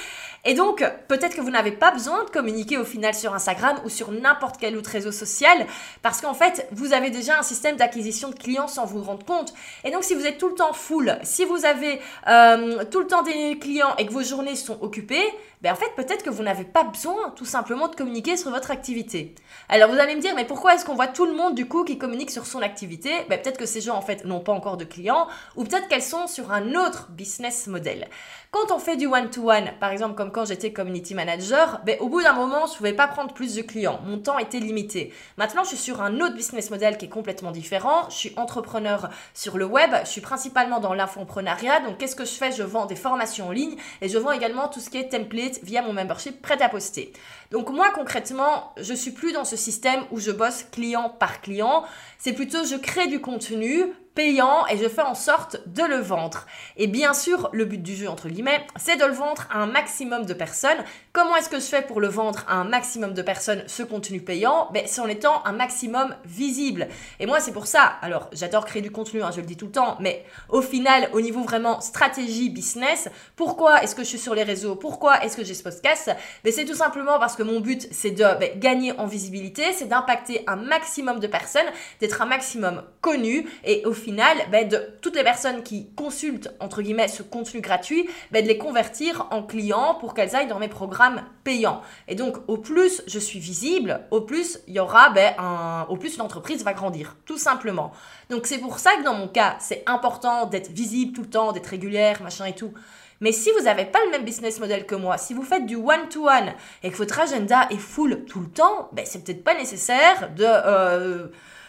Et 0.46 0.54
donc, 0.54 0.84
peut-être 1.08 1.36
que 1.36 1.42
vous 1.42 1.50
n'avez 1.50 1.72
pas 1.72 1.92
besoin 1.92 2.24
de 2.24 2.30
communiquer 2.30 2.78
au 2.78 2.86
final 2.86 3.14
sur 3.14 3.34
Instagram 3.34 3.80
ou 3.86 3.90
sur 3.90 4.12
n'importe 4.12 4.58
quel 4.60 4.78
autre 4.78 4.90
réseau 4.90 5.12
social 5.12 5.68
parce 6.02 6.22
qu'en 6.22 6.34
fait, 6.34 6.68
vous 6.72 6.94
avez 6.94 7.10
déjà 7.10 7.38
un 7.40 7.44
système 7.44 7.76
d'acquisition 7.76 8.30
de 8.30 8.36
clients 8.36 8.68
sans 8.68 8.86
vous 8.86 9.02
rendre 9.04 9.26
compte. 9.26 9.54
Et 9.84 9.92
donc, 9.92 10.04
si 10.04 10.16
vous 10.16 10.26
êtes 10.26 10.38
tout 10.38 10.50
le 10.50 10.56
temps 10.56 10.74
full, 10.74 11.18
si 11.24 11.46
vous 11.46 11.66
avez 11.66 12.00
euh, 12.28 12.84
tout 12.86 13.00
le 13.00 13.08
temps 13.08 13.24
des 13.24 13.58
clients 13.60 13.96
et 13.98 14.06
que 14.06 14.12
vos 14.12 14.24
journées 14.24 14.53
sont 14.58 14.82
occupées, 14.82 15.26
ben 15.62 15.74
en 15.74 15.76
fait, 15.76 15.92
peut-être 15.96 16.24
que 16.24 16.30
vous 16.30 16.44
n'avez 16.44 16.66
pas 16.66 16.84
besoin 16.84 17.32
tout 17.36 17.46
simplement 17.46 17.88
de 17.88 17.96
communiquer 17.96 18.36
sur 18.38 18.52
votre 18.52 18.72
activité. 18.72 19.36
Alors 19.70 19.90
vous 19.90 19.98
allez 19.98 20.16
me 20.16 20.22
dire, 20.22 20.34
mais 20.36 20.46
pourquoi 20.46 20.76
est-ce 20.76 20.86
qu'on 20.86 20.96
voit 20.96 21.08
tout 21.08 21.26
le 21.26 21.34
monde 21.34 21.56
du 21.56 21.68
coup 21.68 21.84
qui 21.84 21.98
communique 21.98 22.32
sur 22.32 22.46
son 22.46 22.62
activité? 22.62 23.12
Ben, 23.30 23.42
Peut-être 23.42 23.58
que 23.58 23.66
ces 23.66 23.82
gens 23.82 23.96
en 23.96 24.02
fait 24.02 24.26
n'ont 24.26 24.40
pas 24.40 24.54
encore 24.54 24.78
de 24.78 24.86
clients 24.86 25.28
ou 25.56 25.64
peut-être 25.64 25.88
qu'elles 25.88 26.02
sont 26.02 26.28
sur 26.28 26.52
un 26.52 26.76
autre 26.76 27.10
business 27.12 27.68
model. 27.68 28.08
Quand 28.52 28.72
on 28.72 28.78
fait 28.78 28.98
du 28.98 29.08
one-to-one, 29.08 29.72
par 29.80 29.90
exemple 29.90 30.14
comme 30.14 30.32
quand 30.32 30.46
j'étais 30.46 30.72
community 30.72 31.16
manager, 31.16 31.82
ben, 31.86 31.98
au 32.00 32.08
bout 32.08 32.22
d'un 32.22 32.34
moment, 32.34 32.68
je 32.68 32.78
pouvais 32.78 32.94
pas 32.94 33.08
prendre 33.08 33.34
plus 33.34 33.56
de 33.56 33.64
clients. 33.64 34.00
Mon 34.06 34.20
temps 34.20 34.38
était 34.38 34.60
limité. 34.60 35.12
Maintenant, 35.38 35.64
je 35.64 35.70
suis 35.70 35.78
sur 35.78 36.02
un 36.02 36.20
autre 36.20 36.36
business 36.36 36.70
model 36.70 36.98
qui 36.98 37.06
est 37.06 37.10
complètement 37.10 37.50
différent. 37.50 38.10
Je 38.10 38.16
suis 38.16 38.34
entrepreneur 38.36 39.10
sur 39.34 39.58
le 39.58 39.66
web. 39.66 39.90
Je 40.04 40.10
suis 40.10 40.22
principalement 40.22 40.80
dans 40.80 40.94
l'infoprenariat. 40.94 41.80
Donc, 41.80 41.98
qu'est-ce 41.98 42.16
que 42.16 42.26
je 42.26 42.34
fais? 42.34 42.52
Je 42.52 42.62
vends 42.62 42.86
des 42.86 42.96
formations 42.96 43.48
en 43.48 43.52
ligne 43.52 43.76
et 44.02 44.10
je 44.10 44.18
vends 44.20 44.32
également 44.32 44.43
tout 44.72 44.80
ce 44.80 44.90
qui 44.90 44.98
est 44.98 45.10
template 45.10 45.60
via 45.64 45.82
mon 45.82 45.94
membership 45.94 46.42
prêt 46.42 46.62
à 46.62 46.70
poster. 46.70 47.14
Donc, 47.52 47.70
moi, 47.70 47.90
concrètement, 47.94 48.74
je 48.78 48.94
suis 48.94 49.12
plus 49.12 49.32
dans 49.32 49.46
ce 49.46 49.56
système 49.56 50.02
où 50.12 50.20
je 50.20 50.32
bosse 50.32 50.64
client 50.72 51.10
par 51.10 51.42
client. 51.42 51.84
C'est 52.18 52.34
plutôt 52.34 52.66
je 52.66 52.76
crée 52.76 53.08
du 53.08 53.22
contenu 53.22 53.94
payant 54.16 54.66
et 54.68 54.78
je 54.78 54.88
fais 54.88 55.02
en 55.02 55.16
sorte 55.16 55.58
de 55.68 55.84
le 55.84 55.98
vendre. 55.98 56.46
Et 56.78 56.88
bien 56.88 57.14
sûr, 57.14 57.50
le 57.52 57.66
but 57.66 57.82
du 57.82 57.96
jeu, 57.96 58.08
entre 58.08 58.30
guillemets, 58.30 58.66
c'est 58.76 58.96
de 58.96 59.06
le 59.06 59.14
vendre 59.14 59.48
à 59.52 59.60
un 59.60 59.66
maximum 59.66 60.26
de 60.26 60.34
personnes. 60.34 60.84
Comment 61.12 61.36
est-ce 61.36 61.50
que 61.50 61.60
je 61.60 61.66
fais 61.66 61.82
pour 61.82 62.00
le 62.00 62.08
vendre 62.08 62.44
à 62.48 62.56
un 62.56 62.64
maximum 62.64 63.14
de 63.14 63.22
personnes, 63.22 63.64
ce 63.68 63.84
contenu 63.84 64.22
payant? 64.22 64.70
Ben, 64.74 64.84
C'est 64.86 65.02
en 65.02 65.08
étant 65.08 65.46
un 65.46 65.52
maximum 65.52 66.16
visible. 66.26 66.88
Et 67.20 67.26
moi, 67.26 67.40
c'est 67.40 67.52
pour 67.52 67.68
ça, 67.68 67.84
alors 68.02 68.30
j'adore 68.34 68.66
créer 68.66 68.82
du 68.82 68.92
contenu, 68.92 69.24
hein, 69.24 69.32
je 69.32 69.42
le 69.42 69.48
dis 69.48 69.58
tout 69.58 69.66
le 69.66 69.72
temps, 69.72 69.98
mais 70.00 70.26
au 70.50 70.62
final, 70.62 71.10
au 71.14 71.22
niveau 71.22 71.42
vraiment 71.42 71.82
stratégie 71.82 72.50
business, 72.50 73.10
pourquoi 73.36 73.84
est-ce 73.84 73.96
que 73.96 74.04
je 74.04 74.10
suis 74.10 74.20
sur 74.20 74.36
les 74.36 74.44
réseaux? 74.44 74.76
Pourquoi 74.76 75.24
est-ce 75.24 75.38
que 75.38 75.44
j'ai 75.44 75.54
ce 75.54 75.64
podcast? 75.64 76.12
Ben, 76.44 76.54
C'est 76.54 76.66
tout 76.66 76.76
simplement 76.76 77.20
parce 77.20 77.36
que 77.36 77.44
mon 77.44 77.60
but, 77.60 77.88
c'est 77.92 78.12
de 78.12 78.24
ben, 78.40 78.60
gagner 78.60 78.92
en 79.00 79.08
visibilité, 79.08 79.74
c'est 79.74 79.88
d'impacter 79.88 80.44
un 80.48 80.56
maximum 80.56 81.20
de 81.20 81.28
personnes, 81.28 81.62
d'être 82.00 82.22
un 82.22 82.26
maximum 82.26 82.84
connu 83.02 83.48
et 83.64 83.86
final, 84.04 84.38
ben, 84.52 84.68
de 84.68 84.80
toutes 85.02 85.16
les 85.16 85.24
personnes 85.24 85.64
qui 85.64 85.90
consultent, 85.96 86.52
entre 86.60 86.82
guillemets, 86.82 87.08
ce 87.08 87.24
contenu 87.24 87.62
gratuit, 87.62 88.08
ben, 88.32 88.44
de 88.44 88.48
les 88.48 88.58
convertir 88.58 89.28
en 89.32 89.44
clients 89.44 89.96
pour 89.96 90.14
qu'elles 90.14 90.36
aillent 90.36 90.48
dans 90.48 90.60
mes 90.60 90.68
programmes 90.68 91.24
payants. 91.44 91.82
Et 92.08 92.16
donc, 92.16 92.38
au 92.48 92.58
plus 92.58 93.02
je 93.08 93.20
suis 93.20 93.40
visible, 93.40 94.02
au 94.12 94.22
plus 94.22 94.60
il 94.68 94.74
y 94.74 94.80
aura, 94.80 95.10
ben, 95.10 95.34
un, 95.38 95.86
au 95.90 95.98
plus 95.98 96.18
l'entreprise 96.18 96.64
va 96.64 96.74
grandir, 96.74 97.16
tout 97.26 97.38
simplement. 97.38 97.92
Donc, 98.30 98.46
c'est 98.46 98.60
pour 98.60 98.80
ça 98.80 98.92
que 98.98 99.04
dans 99.04 99.16
mon 99.16 99.28
cas, 99.28 99.56
c'est 99.60 99.84
important 99.86 100.46
d'être 100.46 100.72
visible 100.72 101.14
tout 101.14 101.22
le 101.22 101.30
temps, 101.30 101.52
d'être 101.52 101.68
régulière, 101.68 102.22
machin 102.22 102.46
et 102.46 102.54
tout. 102.54 102.74
Mais 103.22 103.32
si 103.32 103.52
vous 103.58 103.64
n'avez 103.64 103.86
pas 103.86 104.00
le 104.06 104.12
même 104.12 104.26
business 104.26 104.60
model 104.60 104.86
que 104.86 104.96
moi, 104.96 105.18
si 105.18 105.34
vous 105.34 105.44
faites 105.44 105.66
du 105.66 105.76
one-to-one 105.76 106.54
et 106.84 106.92
que 106.92 106.98
votre 106.98 107.20
agenda 107.20 107.68
est 107.70 107.78
full 107.78 108.26
tout 108.26 108.42
le 108.42 108.50
temps, 108.50 108.90
ben, 108.92 109.06
c'est 109.06 109.24
peut-être 109.24 109.44
pas 109.44 109.56
nécessaire 109.56 110.30
de... 110.36 110.46
Euh, 110.46 111.28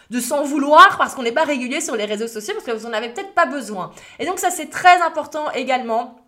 de 0.09 0.19
s'en 0.19 0.43
vouloir 0.43 0.97
parce 0.97 1.15
qu'on 1.15 1.23
n'est 1.23 1.31
pas 1.31 1.43
régulier 1.43 1.81
sur 1.81 1.95
les 1.95 2.05
réseaux 2.05 2.27
sociaux 2.27 2.53
parce 2.53 2.65
que 2.65 2.71
vous 2.71 2.87
n'en 2.87 2.93
avez 2.93 3.09
peut-être 3.09 3.33
pas 3.33 3.45
besoin. 3.45 3.91
Et 4.19 4.25
donc 4.25 4.39
ça 4.39 4.49
c'est 4.49 4.69
très 4.69 5.01
important 5.01 5.51
également. 5.51 6.19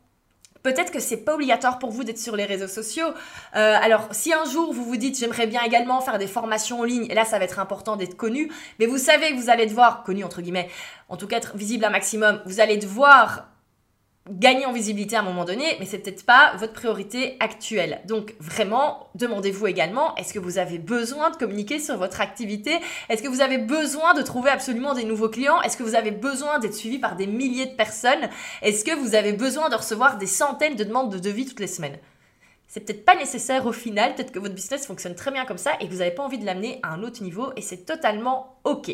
Peut-être 0.63 0.91
que 0.91 0.99
c'est 0.99 1.17
pas 1.17 1.35
obligatoire 1.35 1.79
pour 1.79 1.91
vous 1.91 2.03
d'être 2.03 2.17
sur 2.17 2.35
les 2.35 2.43
réseaux 2.43 2.67
sociaux. 2.67 3.07
Euh, 3.55 3.77
alors, 3.81 4.09
si 4.11 4.33
un 4.33 4.43
jour 4.43 4.73
vous 4.73 4.83
vous 4.83 4.97
dites 4.97 5.17
j'aimerais 5.17 5.47
bien 5.47 5.61
également 5.61 6.01
faire 6.01 6.17
des 6.17 6.27
formations 6.27 6.81
en 6.81 6.83
ligne, 6.83 7.05
et 7.09 7.13
là 7.13 7.23
ça 7.23 7.39
va 7.39 7.45
être 7.45 7.59
important 7.59 7.95
d'être 7.95 8.17
connu, 8.17 8.51
mais 8.79 8.85
vous 8.85 8.97
savez 8.97 9.29
que 9.29 9.35
vous 9.35 9.49
allez 9.49 9.65
devoir, 9.65 10.03
connu 10.03 10.25
entre 10.25 10.41
guillemets, 10.41 10.69
en 11.07 11.15
tout 11.15 11.27
cas 11.27 11.37
être 11.37 11.55
visible 11.55 11.85
un 11.85 11.89
maximum, 11.89 12.41
vous 12.45 12.59
allez 12.59 12.77
devoir 12.77 13.45
gagner 14.29 14.65
en 14.65 14.73
visibilité 14.73 15.15
à 15.15 15.19
un 15.19 15.23
moment 15.23 15.45
donné, 15.45 15.63
mais 15.79 15.85
c'est 15.85 15.99
peut-être 15.99 16.25
pas 16.25 16.53
votre 16.57 16.73
priorité 16.73 17.37
actuelle. 17.39 18.01
Donc 18.05 18.35
vraiment, 18.39 19.09
demandez-vous 19.15 19.67
également, 19.67 20.15
est-ce 20.15 20.33
que 20.33 20.39
vous 20.39 20.57
avez 20.57 20.77
besoin 20.77 21.29
de 21.29 21.37
communiquer 21.37 21.79
sur 21.79 21.97
votre 21.97 22.21
activité? 22.21 22.79
Est-ce 23.09 23.23
que 23.23 23.27
vous 23.27 23.41
avez 23.41 23.57
besoin 23.57 24.13
de 24.13 24.21
trouver 24.21 24.49
absolument 24.49 24.93
des 24.93 25.05
nouveaux 25.05 25.29
clients? 25.29 25.61
Est-ce 25.61 25.77
que 25.77 25.83
vous 25.83 25.95
avez 25.95 26.11
besoin 26.11 26.59
d'être 26.59 26.75
suivi 26.75 26.99
par 26.99 27.15
des 27.15 27.27
milliers 27.27 27.67
de 27.67 27.75
personnes? 27.75 28.29
Est-ce 28.61 28.83
que 28.83 28.95
vous 28.95 29.15
avez 29.15 29.33
besoin 29.33 29.69
de 29.69 29.75
recevoir 29.75 30.17
des 30.17 30.27
centaines 30.27 30.75
de 30.75 30.83
demandes 30.83 31.11
de 31.11 31.19
devis 31.19 31.45
toutes 31.45 31.59
les 31.59 31.67
semaines? 31.67 31.97
C'est 32.77 32.85
peut-être 32.85 33.05
pas 33.05 33.15
nécessaire 33.15 33.65
au 33.65 33.71
final, 33.71 34.13
peut-être 34.13 34.31
que 34.31 34.37
votre 34.37 34.53
business 34.53 34.85
fonctionne 34.85 35.15
très 35.15 35.31
bien 35.31 35.45
comme 35.45 35.57
ça 35.57 35.71
et 35.79 35.87
que 35.87 35.91
vous 35.91 35.97
n'avez 35.97 36.11
pas 36.11 36.21
envie 36.21 36.37
de 36.37 36.45
l'amener 36.45 36.79
à 36.83 36.89
un 36.89 37.01
autre 37.01 37.23
niveau 37.23 37.51
et 37.55 37.61
c'est 37.61 37.85
totalement 37.85 38.59
ok. 38.65 38.91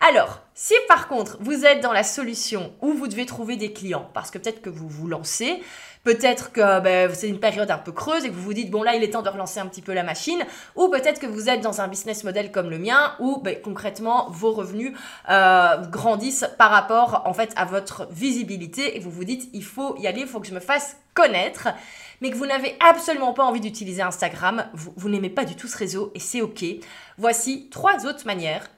Alors, 0.00 0.40
si 0.54 0.72
par 0.88 1.08
contre 1.08 1.36
vous 1.40 1.66
êtes 1.66 1.82
dans 1.82 1.92
la 1.92 2.04
solution 2.04 2.72
où 2.80 2.94
vous 2.94 3.06
devez 3.06 3.26
trouver 3.26 3.56
des 3.56 3.74
clients, 3.74 4.08
parce 4.14 4.30
que 4.30 4.38
peut-être 4.38 4.62
que 4.62 4.70
vous 4.70 4.88
vous 4.88 5.08
lancez, 5.08 5.62
peut-être 6.04 6.52
que 6.52 6.80
ben, 6.80 7.12
c'est 7.12 7.28
une 7.28 7.38
période 7.38 7.70
un 7.70 7.76
peu 7.76 7.92
creuse 7.92 8.24
et 8.24 8.30
que 8.30 8.34
vous 8.34 8.42
vous 8.42 8.54
dites 8.54 8.70
bon 8.70 8.82
là 8.82 8.94
il 8.94 9.02
est 9.02 9.10
temps 9.10 9.20
de 9.20 9.28
relancer 9.28 9.60
un 9.60 9.66
petit 9.66 9.82
peu 9.82 9.92
la 9.92 10.04
machine, 10.04 10.42
ou 10.74 10.88
peut-être 10.88 11.20
que 11.20 11.26
vous 11.26 11.50
êtes 11.50 11.60
dans 11.60 11.82
un 11.82 11.88
business 11.88 12.24
model 12.24 12.50
comme 12.50 12.70
le 12.70 12.78
mien 12.78 13.14
où 13.20 13.42
ben, 13.42 13.60
concrètement 13.62 14.30
vos 14.30 14.52
revenus 14.52 14.94
euh, 15.28 15.76
grandissent 15.90 16.48
par 16.56 16.70
rapport 16.70 17.24
en 17.26 17.34
fait 17.34 17.52
à 17.56 17.66
votre 17.66 18.08
visibilité 18.10 18.96
et 18.96 19.00
vous 19.00 19.10
vous 19.10 19.24
dites 19.24 19.50
il 19.52 19.64
faut 19.64 19.98
y 19.98 20.06
aller, 20.06 20.22
il 20.22 20.26
faut 20.26 20.40
que 20.40 20.46
je 20.46 20.54
me 20.54 20.60
fasse 20.60 20.96
connaître 21.12 21.68
mais 22.20 22.30
que 22.30 22.36
vous 22.36 22.46
n'avez 22.46 22.76
absolument 22.80 23.32
pas 23.32 23.44
envie 23.44 23.60
d'utiliser 23.60 24.02
Instagram, 24.02 24.66
vous, 24.74 25.08
n'aimez 25.08 25.30
pas 25.30 25.44
du 25.44 25.56
tout 25.56 25.68
ce 25.68 25.76
réseau 25.76 26.10
et 26.14 26.20
c'est 26.20 26.40
ok. 26.40 26.64
Voici 27.16 27.68
trois 27.70 28.06
autres 28.06 28.26
manières 28.26 28.68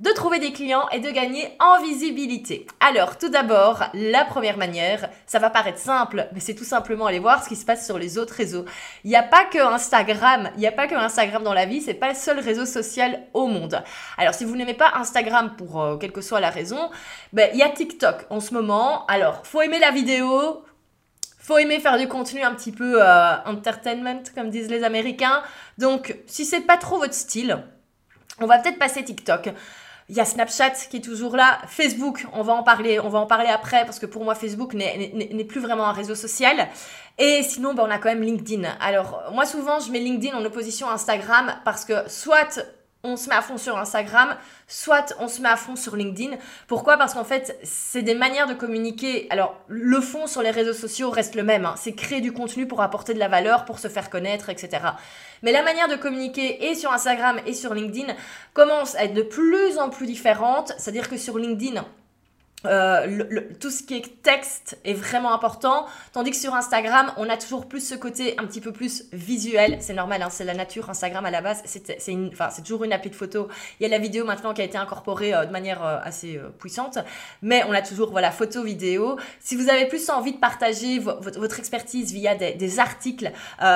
de 0.00 0.10
trouver 0.10 0.38
des 0.38 0.52
clients 0.52 0.86
et 0.90 1.00
de 1.00 1.10
gagner 1.10 1.56
en 1.58 1.82
visibilité. 1.82 2.66
Alors, 2.80 3.16
tout 3.16 3.30
d'abord, 3.30 3.84
la 3.94 4.26
première 4.26 4.58
manière, 4.58 5.08
ça 5.26 5.38
va 5.38 5.48
paraître 5.48 5.78
simple, 5.78 6.28
mais 6.34 6.40
c'est 6.40 6.54
tout 6.54 6.64
simplement 6.64 7.06
aller 7.06 7.18
voir 7.18 7.42
ce 7.42 7.48
qui 7.48 7.56
se 7.56 7.64
passe 7.64 7.86
sur 7.86 7.98
les 7.98 8.18
autres 8.18 8.34
réseaux. 8.34 8.66
Il 9.04 9.10
n'y 9.10 9.16
a 9.16 9.22
pas 9.22 9.46
que 9.46 9.58
Instagram, 9.58 10.50
il 10.56 10.60
n'y 10.60 10.66
a 10.66 10.72
pas 10.72 10.86
que 10.86 10.94
Instagram 10.94 11.42
dans 11.42 11.54
la 11.54 11.64
vie, 11.64 11.80
c'est 11.80 11.94
pas 11.94 12.10
le 12.10 12.14
seul 12.14 12.38
réseau 12.40 12.66
social 12.66 13.22
au 13.32 13.46
monde. 13.46 13.82
Alors, 14.18 14.34
si 14.34 14.44
vous 14.44 14.54
n'aimez 14.54 14.74
pas 14.74 14.92
Instagram 14.96 15.54
pour 15.56 15.80
euh, 15.80 15.96
quelle 15.96 16.12
que 16.12 16.20
soit 16.20 16.40
la 16.40 16.50
raison, 16.50 16.90
ben, 17.32 17.48
il 17.54 17.58
y 17.58 17.62
a 17.62 17.70
TikTok 17.70 18.26
en 18.28 18.40
ce 18.40 18.52
moment. 18.52 19.06
Alors, 19.06 19.46
faut 19.46 19.62
aimer 19.62 19.78
la 19.78 19.92
vidéo, 19.92 20.62
faut 21.46 21.58
aimer 21.58 21.78
faire 21.78 21.96
du 21.96 22.08
contenu 22.08 22.42
un 22.42 22.52
petit 22.54 22.72
peu 22.72 23.00
euh, 23.00 23.36
entertainment, 23.44 24.22
comme 24.34 24.50
disent 24.50 24.68
les 24.68 24.82
Américains. 24.82 25.44
Donc, 25.78 26.16
si 26.26 26.44
c'est 26.44 26.62
pas 26.62 26.76
trop 26.76 26.98
votre 26.98 27.14
style, 27.14 27.62
on 28.40 28.46
va 28.46 28.58
peut-être 28.58 28.80
passer 28.80 29.04
TikTok. 29.04 29.50
Il 30.08 30.16
y 30.16 30.20
a 30.20 30.24
Snapchat 30.24 30.70
qui 30.90 30.96
est 30.96 31.04
toujours 31.04 31.36
là, 31.36 31.58
Facebook, 31.68 32.26
on 32.32 32.42
va 32.42 32.52
en 32.52 32.64
parler, 32.64 32.98
on 32.98 33.08
va 33.08 33.20
en 33.20 33.26
parler 33.26 33.48
après 33.48 33.84
parce 33.84 34.00
que 34.00 34.06
pour 34.06 34.24
moi 34.24 34.34
Facebook 34.34 34.74
n'est 34.74 35.44
plus 35.44 35.60
vraiment 35.60 35.86
un 35.86 35.92
réseau 35.92 36.16
social. 36.16 36.66
Et 37.18 37.42
sinon, 37.44 37.74
ben, 37.74 37.84
on 37.86 37.90
a 37.90 37.98
quand 37.98 38.08
même 38.08 38.22
LinkedIn. 38.22 38.68
Alors 38.80 39.30
moi 39.32 39.46
souvent 39.46 39.78
je 39.78 39.90
mets 39.92 40.00
LinkedIn 40.00 40.36
en 40.36 40.44
opposition 40.44 40.88
à 40.88 40.94
Instagram 40.94 41.54
parce 41.64 41.84
que 41.84 42.08
soit 42.08 42.60
on 43.02 43.16
se 43.16 43.28
met 43.28 43.34
à 43.34 43.42
fond 43.42 43.56
sur 43.56 43.78
Instagram, 43.78 44.36
soit 44.66 45.14
on 45.20 45.28
se 45.28 45.40
met 45.40 45.48
à 45.48 45.56
fond 45.56 45.76
sur 45.76 45.96
LinkedIn. 45.96 46.36
Pourquoi? 46.66 46.96
Parce 46.96 47.14
qu'en 47.14 47.24
fait, 47.24 47.58
c'est 47.62 48.02
des 48.02 48.14
manières 48.14 48.46
de 48.46 48.54
communiquer. 48.54 49.26
Alors, 49.30 49.54
le 49.68 50.00
fond 50.00 50.26
sur 50.26 50.42
les 50.42 50.50
réseaux 50.50 50.72
sociaux 50.72 51.10
reste 51.10 51.34
le 51.34 51.42
même. 51.42 51.66
Hein. 51.66 51.74
C'est 51.76 51.92
créer 51.92 52.20
du 52.20 52.32
contenu 52.32 52.66
pour 52.66 52.82
apporter 52.82 53.14
de 53.14 53.18
la 53.18 53.28
valeur, 53.28 53.64
pour 53.64 53.78
se 53.78 53.88
faire 53.88 54.10
connaître, 54.10 54.50
etc. 54.50 54.82
Mais 55.42 55.52
la 55.52 55.62
manière 55.62 55.88
de 55.88 55.96
communiquer 55.96 56.68
et 56.68 56.74
sur 56.74 56.92
Instagram 56.92 57.38
et 57.46 57.52
sur 57.52 57.74
LinkedIn 57.74 58.12
commence 58.54 58.96
à 58.96 59.04
être 59.04 59.14
de 59.14 59.22
plus 59.22 59.78
en 59.78 59.88
plus 59.88 60.06
différente. 60.06 60.72
C'est-à-dire 60.78 61.08
que 61.08 61.16
sur 61.16 61.38
LinkedIn, 61.38 61.84
euh, 62.66 63.40
tout 63.60 63.70
ce 63.70 63.82
qui 63.82 63.94
est 63.96 64.22
texte 64.22 64.78
est 64.84 64.94
vraiment 64.94 65.32
important, 65.32 65.86
tandis 66.12 66.30
que 66.30 66.36
sur 66.36 66.54
Instagram, 66.54 67.12
on 67.16 67.28
a 67.28 67.36
toujours 67.36 67.66
plus 67.66 67.86
ce 67.86 67.94
côté 67.94 68.34
un 68.38 68.44
petit 68.46 68.60
peu 68.60 68.72
plus 68.72 69.04
visuel. 69.12 69.78
C'est 69.80 69.94
normal, 69.94 70.22
hein, 70.22 70.28
c'est 70.30 70.44
la 70.44 70.54
nature. 70.54 70.90
Instagram 70.90 71.24
à 71.24 71.30
la 71.30 71.40
base, 71.40 71.62
c'est 71.64 72.62
toujours 72.62 72.84
une 72.84 72.92
appli 72.92 73.10
de 73.10 73.14
photo. 73.14 73.48
Il 73.80 73.84
y 73.84 73.86
a 73.86 73.88
la 73.88 73.98
vidéo 73.98 74.24
maintenant 74.24 74.54
qui 74.54 74.62
a 74.62 74.64
été 74.64 74.78
incorporée 74.78 75.34
euh, 75.34 75.44
de 75.44 75.52
manière 75.52 75.84
euh, 75.84 75.98
assez 76.02 76.40
puissante, 76.58 76.98
mais 77.42 77.62
on 77.68 77.72
a 77.72 77.82
toujours 77.82 78.10
voilà 78.10 78.30
photo, 78.30 78.62
vidéo. 78.62 79.18
Si 79.40 79.56
vous 79.56 79.68
avez 79.68 79.86
plus 79.86 80.10
envie 80.10 80.32
de 80.32 80.38
partager 80.38 80.98
votre, 80.98 81.58
expertise 81.58 82.12
via 82.12 82.34
des, 82.34 82.80
articles, 82.80 83.32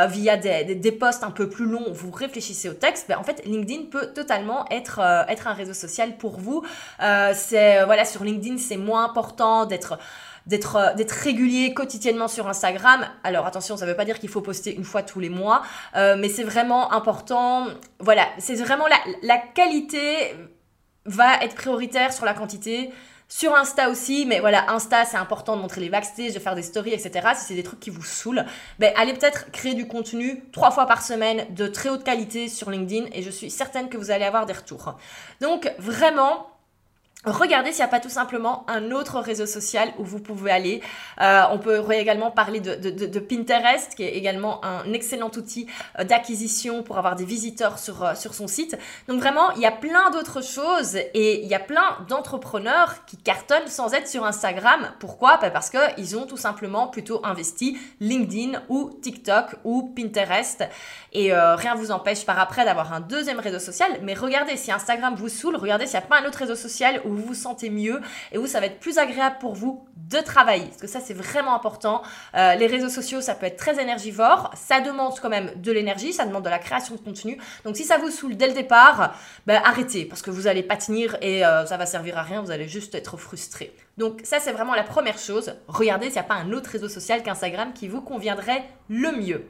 via 0.08 0.36
des, 0.36 0.74
des, 0.74 0.92
posts 0.92 1.24
un 1.24 1.30
peu 1.30 1.48
plus 1.48 1.66
longs, 1.66 1.92
vous 1.92 2.10
réfléchissez 2.10 2.68
au 2.68 2.74
texte, 2.74 3.06
ben, 3.08 3.18
en 3.18 3.22
fait, 3.22 3.42
LinkedIn 3.46 3.84
peut 3.90 4.08
totalement 4.08 4.66
être 4.70 5.00
être 5.28 5.46
un 5.46 5.54
réseau 5.54 5.72
social 5.72 6.16
pour 6.16 6.38
vous. 6.38 6.62
c'est 6.98 7.84
voilà 7.84 8.04
sur 8.04 8.24
LinkedIn, 8.24 8.58
c'est 8.58 8.76
moins 8.80 9.04
important 9.04 9.66
d'être 9.66 9.98
d'être 10.46 10.76
euh, 10.76 10.94
d'être 10.94 11.12
régulier 11.12 11.74
quotidiennement 11.74 12.28
sur 12.28 12.48
Instagram. 12.48 13.06
Alors 13.24 13.46
attention, 13.46 13.76
ça 13.76 13.84
ne 13.84 13.90
veut 13.90 13.96
pas 13.96 14.04
dire 14.04 14.18
qu'il 14.18 14.28
faut 14.28 14.40
poster 14.40 14.74
une 14.74 14.84
fois 14.84 15.02
tous 15.02 15.20
les 15.20 15.28
mois, 15.28 15.62
euh, 15.96 16.16
mais 16.18 16.28
c'est 16.28 16.44
vraiment 16.44 16.92
important. 16.92 17.66
Voilà, 17.98 18.26
c'est 18.38 18.56
vraiment 18.56 18.86
la, 18.86 18.96
la 19.22 19.38
qualité 19.38 20.34
va 21.04 21.36
être 21.42 21.54
prioritaire 21.54 22.12
sur 22.12 22.24
la 22.24 22.34
quantité. 22.34 22.90
Sur 23.32 23.54
Insta 23.54 23.90
aussi, 23.90 24.26
mais 24.26 24.40
voilà, 24.40 24.72
Insta, 24.72 25.04
c'est 25.04 25.16
important 25.16 25.54
de 25.54 25.62
montrer 25.62 25.80
les 25.80 25.88
backstage, 25.88 26.34
de 26.34 26.40
faire 26.40 26.56
des 26.56 26.64
stories, 26.64 26.92
etc. 26.92 27.28
Si 27.36 27.44
c'est 27.44 27.54
des 27.54 27.62
trucs 27.62 27.78
qui 27.78 27.90
vous 27.90 28.02
saoulent, 28.02 28.44
ben, 28.80 28.92
allez 28.96 29.12
peut-être 29.12 29.52
créer 29.52 29.74
du 29.74 29.86
contenu 29.86 30.42
trois 30.50 30.72
fois 30.72 30.86
par 30.86 31.00
semaine 31.00 31.46
de 31.50 31.68
très 31.68 31.90
haute 31.90 32.02
qualité 32.02 32.48
sur 32.48 32.72
LinkedIn 32.72 33.06
et 33.12 33.22
je 33.22 33.30
suis 33.30 33.48
certaine 33.48 33.88
que 33.88 33.96
vous 33.96 34.10
allez 34.10 34.24
avoir 34.24 34.46
des 34.46 34.52
retours. 34.52 34.96
Donc, 35.40 35.72
vraiment, 35.78 36.48
Regardez 37.26 37.70
s'il 37.70 37.80
n'y 37.80 37.84
a 37.84 37.88
pas 37.88 38.00
tout 38.00 38.08
simplement 38.08 38.64
un 38.66 38.92
autre 38.92 39.20
réseau 39.20 39.44
social 39.44 39.92
où 39.98 40.04
vous 40.04 40.20
pouvez 40.20 40.50
aller. 40.50 40.80
Euh, 41.20 41.42
on 41.50 41.58
peut 41.58 41.84
également 41.92 42.30
parler 42.30 42.60
de, 42.60 43.18
Pinterest, 43.18 43.94
qui 43.94 44.04
est 44.04 44.16
également 44.16 44.64
un 44.64 44.90
excellent 44.94 45.30
outil 45.36 45.66
euh, 45.98 46.04
d'acquisition 46.04 46.82
pour 46.82 46.96
avoir 46.96 47.16
des 47.16 47.26
visiteurs 47.26 47.78
sur, 47.78 48.02
euh, 48.02 48.14
sur 48.14 48.32
son 48.32 48.46
site. 48.48 48.78
Donc 49.06 49.20
vraiment, 49.20 49.50
il 49.50 49.60
y 49.60 49.66
a 49.66 49.70
plein 49.70 50.08
d'autres 50.12 50.42
choses 50.42 50.96
et 50.96 51.42
il 51.42 51.46
y 51.46 51.54
a 51.54 51.60
plein 51.60 51.98
d'entrepreneurs 52.08 53.04
qui 53.04 53.18
cartonnent 53.18 53.68
sans 53.68 53.92
être 53.92 54.08
sur 54.08 54.24
Instagram. 54.24 54.90
Pourquoi? 54.98 55.36
Bah, 55.36 55.50
Parce 55.50 55.68
qu'ils 55.68 56.16
ont 56.16 56.24
tout 56.24 56.38
simplement 56.38 56.88
plutôt 56.88 57.20
investi 57.26 57.76
LinkedIn 58.00 58.62
ou 58.70 58.98
TikTok 59.02 59.56
ou 59.64 59.92
Pinterest. 59.94 60.64
Et 61.12 61.34
rien 61.34 61.74
vous 61.74 61.90
empêche 61.90 62.24
par 62.24 62.38
après 62.38 62.64
d'avoir 62.64 62.92
un 62.92 63.00
deuxième 63.00 63.40
réseau 63.40 63.58
social. 63.58 63.90
Mais 64.02 64.14
regardez, 64.14 64.56
si 64.56 64.70
Instagram 64.70 65.16
vous 65.16 65.28
saoule, 65.28 65.56
regardez 65.56 65.86
s'il 65.86 65.98
n'y 65.98 66.04
a 66.04 66.06
pas 66.06 66.20
un 66.20 66.24
autre 66.24 66.38
réseau 66.38 66.54
social 66.54 67.02
vous 67.14 67.26
vous 67.26 67.34
sentez 67.34 67.70
mieux 67.70 68.00
et 68.32 68.38
où 68.38 68.46
ça 68.46 68.60
va 68.60 68.66
être 68.66 68.80
plus 68.80 68.98
agréable 68.98 69.36
pour 69.40 69.54
vous 69.54 69.84
de 69.96 70.18
travailler. 70.18 70.66
Parce 70.66 70.80
que 70.80 70.86
ça, 70.86 71.00
c'est 71.00 71.14
vraiment 71.14 71.54
important. 71.54 72.02
Euh, 72.34 72.54
les 72.54 72.66
réseaux 72.66 72.88
sociaux, 72.88 73.20
ça 73.20 73.34
peut 73.34 73.46
être 73.46 73.56
très 73.56 73.80
énergivore. 73.80 74.50
Ça 74.54 74.80
demande 74.80 75.18
quand 75.20 75.28
même 75.28 75.52
de 75.56 75.72
l'énergie, 75.72 76.12
ça 76.12 76.26
demande 76.26 76.44
de 76.44 76.50
la 76.50 76.58
création 76.58 76.96
de 76.96 77.00
contenu. 77.00 77.38
Donc 77.64 77.76
si 77.76 77.84
ça 77.84 77.98
vous 77.98 78.10
saoule 78.10 78.36
dès 78.36 78.48
le 78.48 78.54
départ, 78.54 79.14
ben, 79.46 79.62
arrêtez 79.64 80.04
parce 80.04 80.22
que 80.22 80.30
vous 80.30 80.42
n'allez 80.42 80.62
pas 80.62 80.76
tenir 80.76 81.16
et 81.20 81.44
euh, 81.44 81.64
ça 81.66 81.76
va 81.76 81.86
servir 81.86 82.18
à 82.18 82.22
rien. 82.22 82.42
Vous 82.42 82.50
allez 82.50 82.68
juste 82.68 82.94
être 82.94 83.16
frustré. 83.16 83.72
Donc 83.98 84.20
ça, 84.24 84.40
c'est 84.40 84.52
vraiment 84.52 84.74
la 84.74 84.82
première 84.82 85.18
chose. 85.18 85.54
Regardez 85.68 86.06
s'il 86.06 86.14
n'y 86.14 86.20
a 86.20 86.24
pas 86.24 86.34
un 86.34 86.52
autre 86.52 86.70
réseau 86.70 86.88
social 86.88 87.22
qu'Instagram 87.22 87.72
qui 87.72 87.86
vous 87.86 88.00
conviendrait 88.00 88.64
le 88.88 89.12
mieux. 89.12 89.46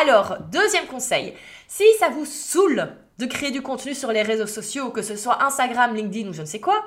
Alors, 0.00 0.38
deuxième 0.50 0.86
conseil, 0.86 1.34
si 1.68 1.84
ça 1.98 2.08
vous 2.08 2.26
saoule 2.26 2.88
de 3.18 3.26
créer 3.26 3.50
du 3.50 3.62
contenu 3.62 3.94
sur 3.94 4.10
les 4.12 4.22
réseaux 4.22 4.46
sociaux, 4.46 4.90
que 4.90 5.02
ce 5.02 5.16
soit 5.16 5.44
Instagram, 5.44 5.94
LinkedIn 5.94 6.28
ou 6.28 6.32
je 6.32 6.40
ne 6.40 6.46
sais 6.46 6.60
quoi, 6.60 6.82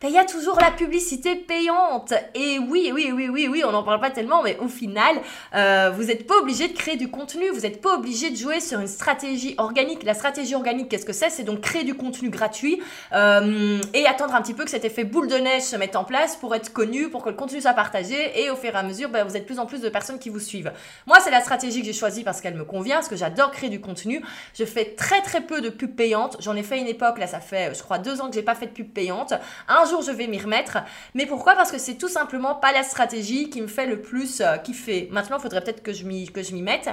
ben, 0.00 0.08
il 0.08 0.14
y 0.14 0.18
a 0.18 0.24
toujours 0.24 0.58
la 0.60 0.70
publicité 0.70 1.36
payante. 1.36 2.12
Et 2.34 2.58
oui, 2.58 2.90
oui, 2.92 3.10
oui, 3.14 3.28
oui, 3.28 3.48
oui, 3.48 3.62
on 3.66 3.72
n'en 3.72 3.82
parle 3.82 4.00
pas 4.00 4.10
tellement, 4.10 4.42
mais 4.42 4.56
au 4.60 4.68
final, 4.68 5.16
euh, 5.54 5.90
vous 5.94 6.04
n'êtes 6.04 6.26
pas 6.26 6.36
obligé 6.36 6.68
de 6.68 6.72
créer 6.72 6.96
du 6.96 7.10
contenu, 7.10 7.48
vous 7.50 7.60
n'êtes 7.60 7.80
pas 7.80 7.94
obligé 7.94 8.30
de 8.30 8.36
jouer 8.36 8.60
sur 8.60 8.80
une 8.80 8.88
stratégie 8.88 9.54
organique. 9.58 10.02
La 10.02 10.14
stratégie 10.14 10.54
organique, 10.54 10.88
qu'est-ce 10.88 11.06
que 11.06 11.12
c'est? 11.12 11.30
C'est 11.30 11.44
donc 11.44 11.60
créer 11.60 11.84
du 11.84 11.94
contenu 11.94 12.30
gratuit 12.30 12.82
euh, 13.12 13.80
et 13.92 14.06
attendre 14.06 14.34
un 14.34 14.42
petit 14.42 14.54
peu 14.54 14.64
que 14.64 14.70
cet 14.70 14.84
effet 14.84 15.04
boule 15.04 15.28
de 15.28 15.36
neige 15.36 15.62
se 15.62 15.76
mette 15.76 15.96
en 15.96 16.04
place 16.04 16.36
pour 16.36 16.54
être 16.54 16.72
connu, 16.72 17.08
pour 17.08 17.22
que 17.22 17.30
le 17.30 17.36
contenu 17.36 17.60
soit 17.60 17.72
partagé 17.72 18.42
et 18.42 18.50
au 18.50 18.56
fur 18.56 18.74
et 18.74 18.76
à 18.76 18.82
mesure, 18.82 19.08
ben, 19.08 19.24
vous 19.24 19.36
êtes 19.36 19.46
plus 19.46 19.58
en 19.58 19.66
plus 19.66 19.80
de 19.80 19.88
personnes 19.88 20.18
qui 20.18 20.28
vous 20.28 20.40
suivent. 20.40 20.72
Moi, 21.06 21.18
c'est 21.20 21.30
la 21.30 21.40
stratégie 21.40 21.80
que 21.80 21.86
j'ai 21.86 21.92
choisie 21.92 22.24
parce 22.24 22.40
qu'elle 22.40 22.54
me 22.54 22.64
convient, 22.64 22.96
parce 22.96 23.08
que 23.08 23.16
j'adore 23.16 23.50
créer 23.50 23.70
du 23.70 23.80
contenu. 23.80 24.22
Je 24.58 24.64
fais 24.64 24.94
très 24.96 25.22
très 25.22 25.40
peu 25.40 25.60
de 25.60 25.68
pubs 25.68 25.94
payantes. 25.94 26.36
J'en 26.40 26.56
ai 26.56 26.62
fait 26.62 26.78
une 26.78 26.88
époque, 26.88 27.18
là 27.18 27.26
ça 27.26 27.40
fait 27.40 27.74
je 27.74 27.82
crois 27.82 27.98
deux 27.98 28.20
ans 28.20 28.28
que 28.28 28.34
j'ai 28.34 28.42
pas 28.42 28.54
fait 28.54 28.66
de 28.66 28.72
pub 28.72 28.92
payante. 28.92 29.34
Un 29.68 29.84
je 30.02 30.10
vais 30.10 30.26
m'y 30.26 30.38
remettre. 30.38 30.78
Mais 31.14 31.26
pourquoi? 31.26 31.54
Parce 31.54 31.70
que 31.70 31.78
c'est 31.78 31.96
tout 31.96 32.08
simplement 32.08 32.54
pas 32.54 32.72
la 32.72 32.82
stratégie 32.82 33.50
qui 33.50 33.60
me 33.60 33.66
fait 33.66 33.86
le 33.86 34.00
plus 34.00 34.40
euh, 34.40 34.56
kiffer. 34.58 35.08
Maintenant, 35.10 35.38
il 35.38 35.42
faudrait 35.42 35.62
peut-être 35.62 35.82
que 35.82 35.92
je 35.92 36.04
m'y 36.04 36.62
mette. 36.62 36.88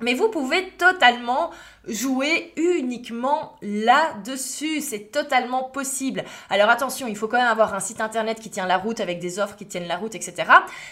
Mais 0.00 0.14
vous 0.14 0.28
pouvez 0.28 0.70
totalement 0.78 1.50
jouer 1.86 2.52
uniquement 2.56 3.56
là-dessus. 3.62 4.80
C'est 4.80 5.10
totalement 5.10 5.64
possible. 5.64 6.24
Alors 6.48 6.68
attention, 6.68 7.06
il 7.06 7.16
faut 7.16 7.28
quand 7.28 7.38
même 7.38 7.46
avoir 7.46 7.74
un 7.74 7.80
site 7.80 8.00
internet 8.00 8.40
qui 8.40 8.50
tient 8.50 8.66
la 8.66 8.76
route 8.76 9.00
avec 9.00 9.18
des 9.18 9.38
offres 9.38 9.56
qui 9.56 9.66
tiennent 9.66 9.88
la 9.88 9.96
route, 9.96 10.14
etc. 10.14 10.50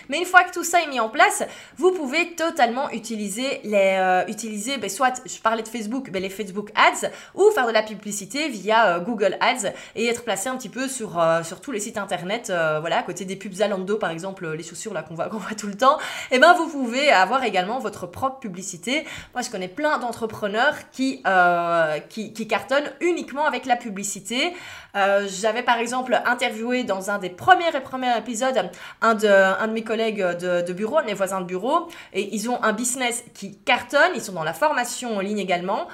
Mais 0.08 0.18
une 0.18 0.24
fois 0.24 0.44
que 0.44 0.52
tout 0.52 0.64
ça 0.64 0.82
est 0.82 0.86
mis 0.86 1.00
en 1.00 1.08
place, 1.08 1.42
vous 1.76 1.92
pouvez 1.92 2.34
totalement 2.34 2.90
utiliser 2.90 3.60
les, 3.64 3.96
euh, 3.98 4.24
utiliser, 4.28 4.78
ben, 4.78 4.88
soit 4.88 5.22
je 5.26 5.38
parlais 5.40 5.62
de 5.62 5.68
Facebook, 5.68 6.10
ben, 6.10 6.22
les 6.22 6.30
Facebook 6.30 6.70
Ads, 6.74 7.08
ou 7.34 7.50
faire 7.50 7.66
de 7.66 7.72
la 7.72 7.82
publicité 7.82 8.48
via 8.48 8.96
euh, 8.96 9.00
Google 9.00 9.36
Ads 9.40 9.72
et 9.94 10.06
être 10.06 10.24
placé 10.24 10.48
un 10.48 10.56
petit 10.56 10.68
peu 10.68 10.88
sur, 10.88 11.18
euh, 11.18 11.42
sur 11.42 11.60
tous 11.60 11.70
les 11.70 11.80
sites 11.80 11.98
internet. 11.98 12.48
voilà, 12.48 12.98
à 12.98 13.02
côté 13.02 13.24
des 13.24 13.36
pubs 13.36 13.52
Zalando 13.52 13.96
par 13.96 14.10
exemple, 14.10 14.48
les 14.52 14.62
chaussures 14.62 14.94
là 14.94 15.02
qu'on 15.02 15.14
voit, 15.14 15.28
qu'on 15.30 15.38
voit 15.38 15.54
tout 15.54 15.66
le 15.66 15.76
temps. 15.76 15.98
Et 16.30 16.36
eh 16.36 16.38
ben 16.38 16.54
vous 16.54 16.68
pouvez 16.68 17.10
avoir 17.10 17.44
également 17.44 17.78
votre 17.78 18.06
propre 18.06 18.38
publicité. 18.38 19.04
Moi, 19.34 19.42
je 19.42 19.50
connais 19.50 19.68
plein 19.68 19.98
d'entrepreneurs 19.98 20.77
qui, 20.92 21.22
euh, 21.26 21.98
qui, 22.08 22.32
qui, 22.32 22.48
cartonnent 22.48 22.90
uniquement 23.00 23.46
avec 23.46 23.66
la 23.66 23.76
publicité. 23.76 24.54
Euh, 24.96 25.26
j'avais 25.28 25.62
par 25.62 25.78
exemple 25.78 26.20
interviewé 26.24 26.84
dans 26.84 27.10
un 27.10 27.18
des 27.18 27.30
premiers 27.30 27.68
et 27.74 27.80
premiers 27.80 28.16
épisodes 28.16 28.70
un 29.02 29.14
de, 29.14 29.28
un 29.28 29.68
de 29.68 29.72
mes 29.72 29.84
collègues 29.84 30.22
de, 30.22 30.62
de 30.62 30.72
bureau, 30.72 31.02
mes 31.04 31.14
voisins 31.14 31.40
de 31.40 31.46
bureau, 31.46 31.88
et 32.12 32.34
ils 32.34 32.48
ont 32.48 32.62
un 32.62 32.72
business 32.72 33.24
qui 33.34 33.58
cartonne, 33.58 34.12
ils 34.14 34.22
sont 34.22 34.32
dans 34.32 34.44
la 34.44 34.54
formation 34.54 35.16
en 35.16 35.20
ligne 35.20 35.38
également. 35.38 35.88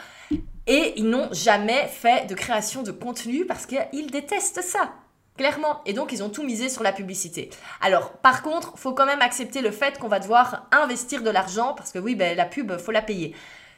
Et 0.67 0.95
ils 0.97 1.09
n'ont 1.09 1.29
jamais 1.33 1.89
fait 1.89 2.27
de 2.27 2.35
création 2.35 2.83
de 2.83 2.91
contenu 2.91 3.45
parce 3.45 3.67
qu'ils 3.67 4.11
détestent 4.11 4.63
ça. 4.63 4.93
Clairement. 5.37 5.81
Et 5.85 5.93
donc, 5.93 6.13
ils 6.13 6.23
ont 6.23 6.31
tout 6.31 6.45
misé 6.45 6.69
sur 6.69 6.85
la 6.85 6.93
publicité. 6.93 7.51
Alors, 7.81 8.13
par 8.13 8.43
contre, 8.43 8.79
faut 8.79 8.93
quand 8.93 9.05
même 9.05 9.21
accepter 9.21 9.63
le 9.63 9.73
fait 9.73 9.99
qu'on 9.99 10.07
va 10.07 10.21
devoir 10.21 10.69
investir 10.71 11.23
de 11.23 11.31
l'argent 11.31 11.75
parce 11.75 11.91
que 11.91 11.99
oui, 11.99 12.15
ben, 12.15 12.37
la 12.37 12.45
pub, 12.45 12.79
faut 12.79 12.93
la 12.93 13.03
payer. 13.03 13.35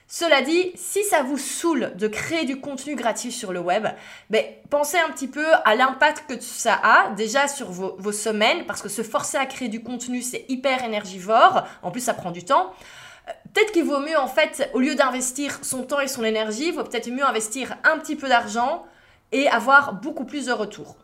Cela 0.09 0.41
dit, 0.41 0.71
si 0.77 1.03
ça 1.03 1.25
vous 1.25 1.37
saoule 1.37 1.93
de 1.97 2.07
créer 2.07 2.45
du 2.45 2.61
contenu 2.61 2.95
gratuit 2.95 3.33
sur 3.33 3.53
le 3.53 3.59
web, 3.59 3.89
ben, 4.31 4.45
pensez 4.71 4.99
un 4.99 5.11
petit 5.11 5.27
peu 5.27 5.45
à 5.65 5.75
l'impact 5.75 6.27
que 6.29 6.41
ça 6.41 6.79
a 6.81 7.11
déjà 7.11 7.49
sur 7.49 7.73
vos, 7.73 7.97
vos 7.99 8.13
semaines, 8.13 8.67
parce 8.67 8.83
que 8.83 8.89
se 8.89 9.03
forcer 9.03 9.37
à 9.37 9.47
créer 9.47 9.69
du 9.69 9.83
contenu, 9.83 10.23
c'est 10.23 10.45
hyper 10.49 10.85
énergivore. 10.85 11.65
En 11.83 11.91
plus, 11.91 12.03
ça 12.03 12.15
prend 12.15 12.31
du 12.31 12.45
temps. 12.45 12.73
Euh, 13.29 13.33
peut-être 13.53 13.73
qu'il 13.73 13.83
vaut 13.83 13.99
mieux, 13.99 14.17
en 14.17 14.29
fait, 14.29 14.71
au 14.75 14.79
lieu 14.79 14.95
d'investir 14.95 15.59
son 15.63 15.83
temps 15.83 16.01
et 16.01 16.09
son 16.09 16.23
énergie, 16.23 16.69
il 16.69 16.75
vaut 16.75 16.85
peut-être 16.85 17.11
mieux 17.11 17.25
investir 17.25 17.77
un 17.83 17.99
petit 17.99 18.15
peu 18.15 18.29
d'argent 18.29 18.85
et 19.33 19.49
avoir 19.49 19.95
beaucoup 19.95 20.25
plus 20.25 20.47
de 20.47 20.53
retours. 20.53 20.97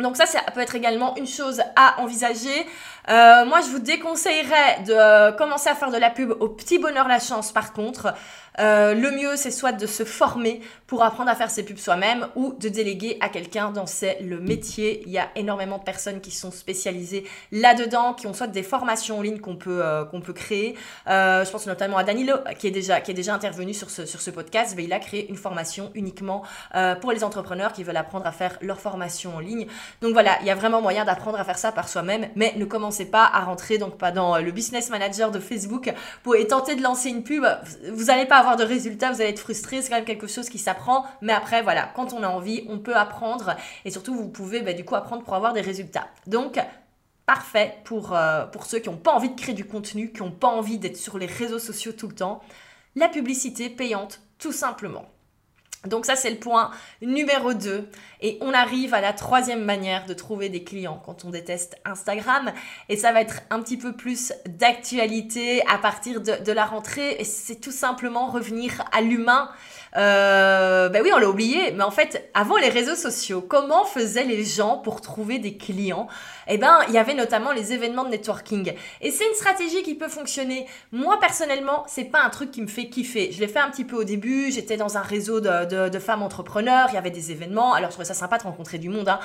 Donc 0.00 0.16
ça, 0.16 0.26
ça 0.26 0.40
peut 0.54 0.60
être 0.60 0.74
également 0.74 1.16
une 1.16 1.26
chose 1.26 1.60
à 1.76 2.00
envisager. 2.00 2.66
Euh, 3.08 3.44
moi, 3.46 3.60
je 3.62 3.68
vous 3.68 3.78
déconseillerais 3.78 4.82
de 4.86 5.36
commencer 5.36 5.68
à 5.70 5.74
faire 5.74 5.90
de 5.90 5.96
la 5.96 6.10
pub 6.10 6.30
au 6.40 6.48
petit 6.48 6.78
bonheur 6.78 7.08
la 7.08 7.18
chance. 7.18 7.52
Par 7.52 7.72
contre, 7.72 8.14
euh, 8.60 8.94
le 8.94 9.10
mieux, 9.10 9.36
c'est 9.36 9.50
soit 9.50 9.72
de 9.72 9.86
se 9.86 10.04
former 10.04 10.60
pour 10.86 11.02
apprendre 11.02 11.30
à 11.30 11.34
faire 11.34 11.50
ses 11.50 11.64
pubs 11.64 11.78
soi-même 11.78 12.26
ou 12.34 12.54
de 12.58 12.68
déléguer 12.68 13.16
à 13.20 13.28
quelqu'un 13.28 13.70
dans 13.70 13.86
c'est 13.86 14.18
le 14.20 14.40
métier. 14.40 15.02
Il 15.06 15.12
y 15.12 15.18
a 15.18 15.28
énormément 15.36 15.78
de 15.78 15.84
personnes 15.84 16.20
qui 16.20 16.30
sont 16.30 16.50
spécialisées 16.50 17.24
là-dedans, 17.52 18.14
qui 18.14 18.26
ont 18.26 18.34
soit 18.34 18.46
des 18.48 18.62
formations 18.62 19.18
en 19.18 19.22
ligne 19.22 19.38
qu'on 19.38 19.56
peut, 19.56 19.80
euh, 19.82 20.04
qu'on 20.04 20.20
peut 20.20 20.32
créer. 20.32 20.74
Euh, 21.08 21.44
je 21.44 21.50
pense 21.50 21.66
notamment 21.66 21.98
à 21.98 22.04
Danilo, 22.04 22.34
qui 22.58 22.66
est 22.66 22.72
déjà, 22.72 23.00
qui 23.00 23.12
est 23.12 23.14
déjà 23.14 23.34
intervenu 23.34 23.74
sur 23.74 23.90
ce, 23.90 24.06
sur 24.06 24.20
ce 24.20 24.30
podcast. 24.30 24.74
Mais 24.76 24.84
il 24.84 24.92
a 24.92 24.98
créé 24.98 25.28
une 25.28 25.36
formation 25.36 25.90
uniquement 25.94 26.42
pour 27.00 27.12
les 27.12 27.24
entrepreneurs 27.24 27.72
qui 27.72 27.84
veulent 27.84 27.96
apprendre 27.96 28.26
à 28.26 28.32
faire 28.32 28.58
leur 28.60 28.80
formation 28.80 29.36
en 29.36 29.40
ligne. 29.40 29.66
Donc 30.00 30.12
voilà, 30.12 30.38
il 30.40 30.46
y 30.46 30.50
a 30.50 30.54
vraiment 30.54 30.80
moyen 30.80 31.04
d'apprendre 31.04 31.38
à 31.38 31.44
faire 31.44 31.58
ça 31.58 31.72
par 31.72 31.88
soi-même, 31.88 32.28
mais 32.36 32.54
ne 32.56 32.64
commencez 32.64 33.06
pas 33.06 33.24
à 33.24 33.40
rentrer 33.40 33.78
donc 33.78 33.98
pas 33.98 34.12
dans 34.12 34.38
le 34.38 34.50
business 34.50 34.90
manager 34.90 35.30
de 35.30 35.38
Facebook 35.38 35.92
pour 36.22 36.34
tenter 36.48 36.76
de 36.76 36.82
lancer 36.82 37.08
une 37.10 37.22
pub. 37.22 37.44
Vous 37.92 38.04
n'allez 38.04 38.26
pas 38.26 38.38
avoir 38.38 38.56
de 38.56 38.64
résultats, 38.64 39.10
vous 39.12 39.20
allez 39.20 39.30
être 39.30 39.40
frustré, 39.40 39.82
c'est 39.82 39.88
quand 39.88 39.96
même 39.96 40.04
quelque 40.04 40.26
chose 40.26 40.48
qui 40.48 40.58
s'apprend. 40.58 41.04
Mais 41.20 41.32
après, 41.32 41.62
voilà, 41.62 41.90
quand 41.94 42.12
on 42.12 42.22
a 42.22 42.28
envie, 42.28 42.64
on 42.68 42.78
peut 42.78 42.96
apprendre. 42.96 43.56
Et 43.84 43.90
surtout, 43.90 44.14
vous 44.14 44.28
pouvez 44.28 44.62
bah, 44.62 44.72
du 44.72 44.84
coup 44.84 44.94
apprendre 44.94 45.22
pour 45.22 45.34
avoir 45.34 45.52
des 45.52 45.60
résultats. 45.60 46.08
Donc, 46.26 46.58
parfait 47.26 47.76
pour, 47.84 48.14
euh, 48.14 48.46
pour 48.46 48.64
ceux 48.64 48.78
qui 48.78 48.88
n'ont 48.88 48.96
pas 48.96 49.12
envie 49.12 49.30
de 49.30 49.40
créer 49.40 49.54
du 49.54 49.66
contenu, 49.66 50.12
qui 50.12 50.22
n'ont 50.22 50.30
pas 50.30 50.48
envie 50.48 50.78
d'être 50.78 50.96
sur 50.96 51.18
les 51.18 51.26
réseaux 51.26 51.58
sociaux 51.58 51.92
tout 51.92 52.08
le 52.08 52.14
temps. 52.14 52.40
La 52.96 53.08
publicité 53.08 53.68
payante, 53.68 54.20
tout 54.38 54.52
simplement. 54.52 55.06
Donc 55.86 56.06
ça, 56.06 56.16
c'est 56.16 56.30
le 56.30 56.38
point 56.38 56.70
numéro 57.00 57.54
2. 57.54 57.88
Et 58.20 58.38
on 58.40 58.52
arrive 58.52 58.94
à 58.94 59.00
la 59.00 59.12
troisième 59.12 59.64
manière 59.64 60.06
de 60.06 60.14
trouver 60.14 60.48
des 60.48 60.64
clients 60.64 61.00
quand 61.04 61.24
on 61.24 61.30
déteste 61.30 61.76
Instagram. 61.84 62.52
Et 62.88 62.96
ça 62.96 63.12
va 63.12 63.20
être 63.20 63.42
un 63.50 63.62
petit 63.62 63.76
peu 63.76 63.92
plus 63.92 64.32
d'actualité 64.46 65.64
à 65.68 65.78
partir 65.78 66.20
de, 66.20 66.42
de 66.42 66.52
la 66.52 66.64
rentrée. 66.64 67.16
Et 67.20 67.24
c'est 67.24 67.60
tout 67.60 67.72
simplement 67.72 68.26
revenir 68.26 68.84
à 68.90 69.00
l'humain. 69.00 69.50
Euh, 69.96 70.88
ben 70.88 71.02
oui, 71.02 71.10
on 71.14 71.18
l'a 71.18 71.28
oublié, 71.28 71.72
mais 71.72 71.84
en 71.84 71.90
fait, 71.90 72.30
avant 72.34 72.56
les 72.56 72.68
réseaux 72.68 72.94
sociaux, 72.94 73.40
comment 73.40 73.84
faisaient 73.84 74.24
les 74.24 74.44
gens 74.44 74.78
pour 74.78 75.00
trouver 75.00 75.38
des 75.38 75.56
clients? 75.56 76.08
Eh 76.46 76.58
ben, 76.58 76.78
il 76.88 76.94
y 76.94 76.98
avait 76.98 77.14
notamment 77.14 77.52
les 77.52 77.72
événements 77.72 78.04
de 78.04 78.10
networking. 78.10 78.72
Et 79.00 79.10
c'est 79.10 79.26
une 79.26 79.34
stratégie 79.34 79.82
qui 79.82 79.94
peut 79.94 80.08
fonctionner. 80.08 80.66
Moi, 80.92 81.18
personnellement, 81.20 81.84
c'est 81.86 82.04
pas 82.04 82.22
un 82.22 82.30
truc 82.30 82.50
qui 82.50 82.62
me 82.62 82.66
fait 82.66 82.88
kiffer. 82.88 83.32
Je 83.32 83.40
l'ai 83.40 83.48
fait 83.48 83.58
un 83.58 83.70
petit 83.70 83.84
peu 83.84 83.96
au 83.96 84.04
début, 84.04 84.50
j'étais 84.50 84.76
dans 84.76 84.96
un 84.96 85.02
réseau 85.02 85.40
de, 85.40 85.88
de, 85.88 85.98
femmes 85.98 86.22
entrepreneurs, 86.22 86.88
il 86.90 86.94
y 86.94 86.98
avait 86.98 87.10
des 87.10 87.32
événements, 87.32 87.74
alors 87.74 87.90
je 87.90 87.94
trouvais 87.94 88.06
ça 88.06 88.14
sympa 88.14 88.38
de 88.38 88.44
rencontrer 88.44 88.78
du 88.78 88.88
monde, 88.88 89.08
hein. 89.08 89.18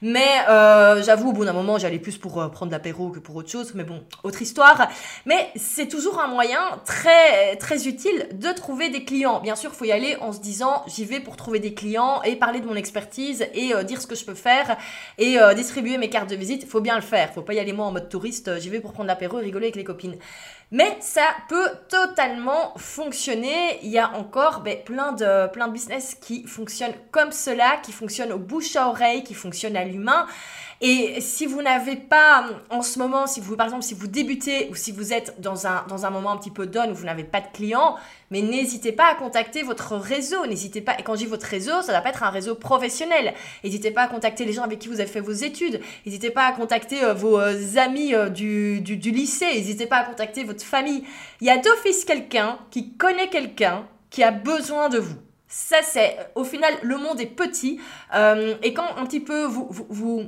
Mais 0.00 0.28
euh, 0.48 1.02
j'avoue, 1.02 1.30
au 1.30 1.32
bout 1.32 1.44
d'un 1.44 1.52
moment, 1.52 1.78
j'allais 1.78 1.98
plus 1.98 2.18
pour 2.18 2.40
euh, 2.40 2.48
prendre 2.48 2.70
l'apéro 2.70 3.10
que 3.10 3.18
pour 3.18 3.36
autre 3.36 3.50
chose. 3.50 3.72
Mais 3.74 3.84
bon, 3.84 4.04
autre 4.22 4.42
histoire. 4.42 4.88
Mais 5.26 5.50
c'est 5.56 5.88
toujours 5.88 6.20
un 6.20 6.28
moyen 6.28 6.60
très, 6.84 7.56
très 7.56 7.88
utile 7.88 8.28
de 8.32 8.48
trouver 8.50 8.90
des 8.90 9.04
clients. 9.04 9.40
Bien 9.40 9.56
sûr, 9.56 9.70
il 9.72 9.76
faut 9.76 9.84
y 9.84 9.92
aller 9.92 10.07
en 10.16 10.32
se 10.32 10.40
disant, 10.40 10.84
j'y 10.86 11.04
vais 11.04 11.20
pour 11.20 11.36
trouver 11.36 11.58
des 11.58 11.74
clients 11.74 12.22
et 12.22 12.36
parler 12.36 12.60
de 12.60 12.66
mon 12.66 12.74
expertise 12.74 13.46
et 13.54 13.74
euh, 13.74 13.82
dire 13.82 14.00
ce 14.00 14.06
que 14.06 14.14
je 14.14 14.24
peux 14.24 14.34
faire 14.34 14.76
et 15.18 15.38
distribuer 15.54 15.98
mes 15.98 16.10
cartes 16.10 16.30
de 16.30 16.36
visite. 16.36 16.62
Il 16.62 16.68
faut 16.68 16.80
bien 16.80 16.96
le 16.96 17.02
faire. 17.02 17.32
faut 17.32 17.42
pas 17.42 17.54
y 17.54 17.58
aller 17.58 17.72
moi 17.72 17.86
en 17.86 17.92
mode 17.92 18.08
touriste. 18.08 18.58
J'y 18.60 18.70
vais 18.70 18.80
pour 18.80 18.92
prendre 18.92 19.08
l'apéro 19.08 19.38
et 19.38 19.42
rigoler 19.42 19.66
avec 19.66 19.76
les 19.76 19.84
copines. 19.84 20.16
Mais 20.70 20.98
ça 21.00 21.24
peut 21.48 21.70
totalement 21.88 22.74
fonctionner. 22.76 23.78
Il 23.82 23.88
y 23.88 23.98
a 23.98 24.14
encore 24.14 24.60
ben, 24.60 24.76
plein, 24.84 25.12
de, 25.12 25.48
plein 25.48 25.68
de 25.68 25.72
business 25.72 26.14
qui 26.20 26.44
fonctionnent 26.44 26.94
comme 27.10 27.32
cela, 27.32 27.78
qui 27.82 27.92
fonctionnent 27.92 28.32
au 28.32 28.38
bouche 28.38 28.76
à 28.76 28.88
oreille, 28.88 29.24
qui 29.24 29.34
fonctionnent 29.34 29.76
à 29.76 29.84
l'humain. 29.84 30.26
Et 30.80 31.20
si 31.20 31.44
vous 31.46 31.60
n'avez 31.60 31.96
pas 31.96 32.46
en 32.70 32.82
ce 32.82 33.00
moment, 33.00 33.26
si 33.26 33.40
vous 33.40 33.56
par 33.56 33.66
exemple 33.66 33.82
si 33.82 33.94
vous 33.94 34.06
débutez 34.06 34.68
ou 34.70 34.76
si 34.76 34.92
vous 34.92 35.12
êtes 35.12 35.40
dans 35.40 35.66
un, 35.66 35.84
dans 35.88 36.06
un 36.06 36.10
moment 36.10 36.30
un 36.30 36.36
petit 36.36 36.52
peu 36.52 36.66
down 36.66 36.92
où 36.92 36.94
vous 36.94 37.06
n'avez 37.06 37.24
pas 37.24 37.40
de 37.40 37.48
clients, 37.52 37.96
mais 38.30 38.42
n'hésitez 38.42 38.92
pas 38.92 39.06
à 39.06 39.14
contacter 39.16 39.64
votre 39.64 39.96
réseau. 39.96 40.46
N'hésitez 40.46 40.80
pas, 40.80 40.96
et 40.96 41.02
quand 41.02 41.14
je 41.14 41.20
dis 41.20 41.26
votre 41.26 41.46
réseau, 41.46 41.82
ça 41.82 41.92
doit 41.92 42.00
pas 42.00 42.10
être 42.10 42.22
un 42.22 42.30
réseau 42.30 42.54
professionnel. 42.54 43.34
N'hésitez 43.64 43.90
pas 43.90 44.02
à 44.02 44.06
contacter 44.06 44.44
les 44.44 44.52
gens 44.52 44.62
avec 44.62 44.78
qui 44.78 44.86
vous 44.86 45.00
avez 45.00 45.10
fait 45.10 45.20
vos 45.20 45.32
études. 45.32 45.80
N'hésitez 46.06 46.30
pas 46.30 46.46
à 46.46 46.52
contacter 46.52 47.02
euh, 47.02 47.12
vos 47.12 47.40
euh, 47.40 47.76
amis 47.76 48.14
euh, 48.14 48.28
du, 48.28 48.80
du, 48.80 49.10
lycée. 49.10 49.46
N'hésitez 49.46 49.86
pas 49.86 49.96
à 49.96 50.04
contacter 50.04 50.44
votre 50.44 50.64
famille. 50.64 51.02
Il 51.40 51.48
y 51.48 51.50
a 51.50 51.58
d'office 51.58 52.04
quelqu'un 52.04 52.58
qui 52.70 52.92
connaît 52.94 53.28
quelqu'un 53.28 53.84
qui 54.10 54.22
a 54.22 54.30
besoin 54.30 54.88
de 54.88 54.98
vous. 54.98 55.16
Ça, 55.48 55.78
c'est 55.82 56.16
au 56.36 56.44
final, 56.44 56.72
le 56.82 56.98
monde 56.98 57.20
est 57.20 57.26
petit. 57.26 57.80
et 58.14 58.74
quand 58.74 58.96
un 58.96 59.06
petit 59.06 59.20
peu 59.20 59.44
vous, 59.44 59.66
vous 59.70 60.26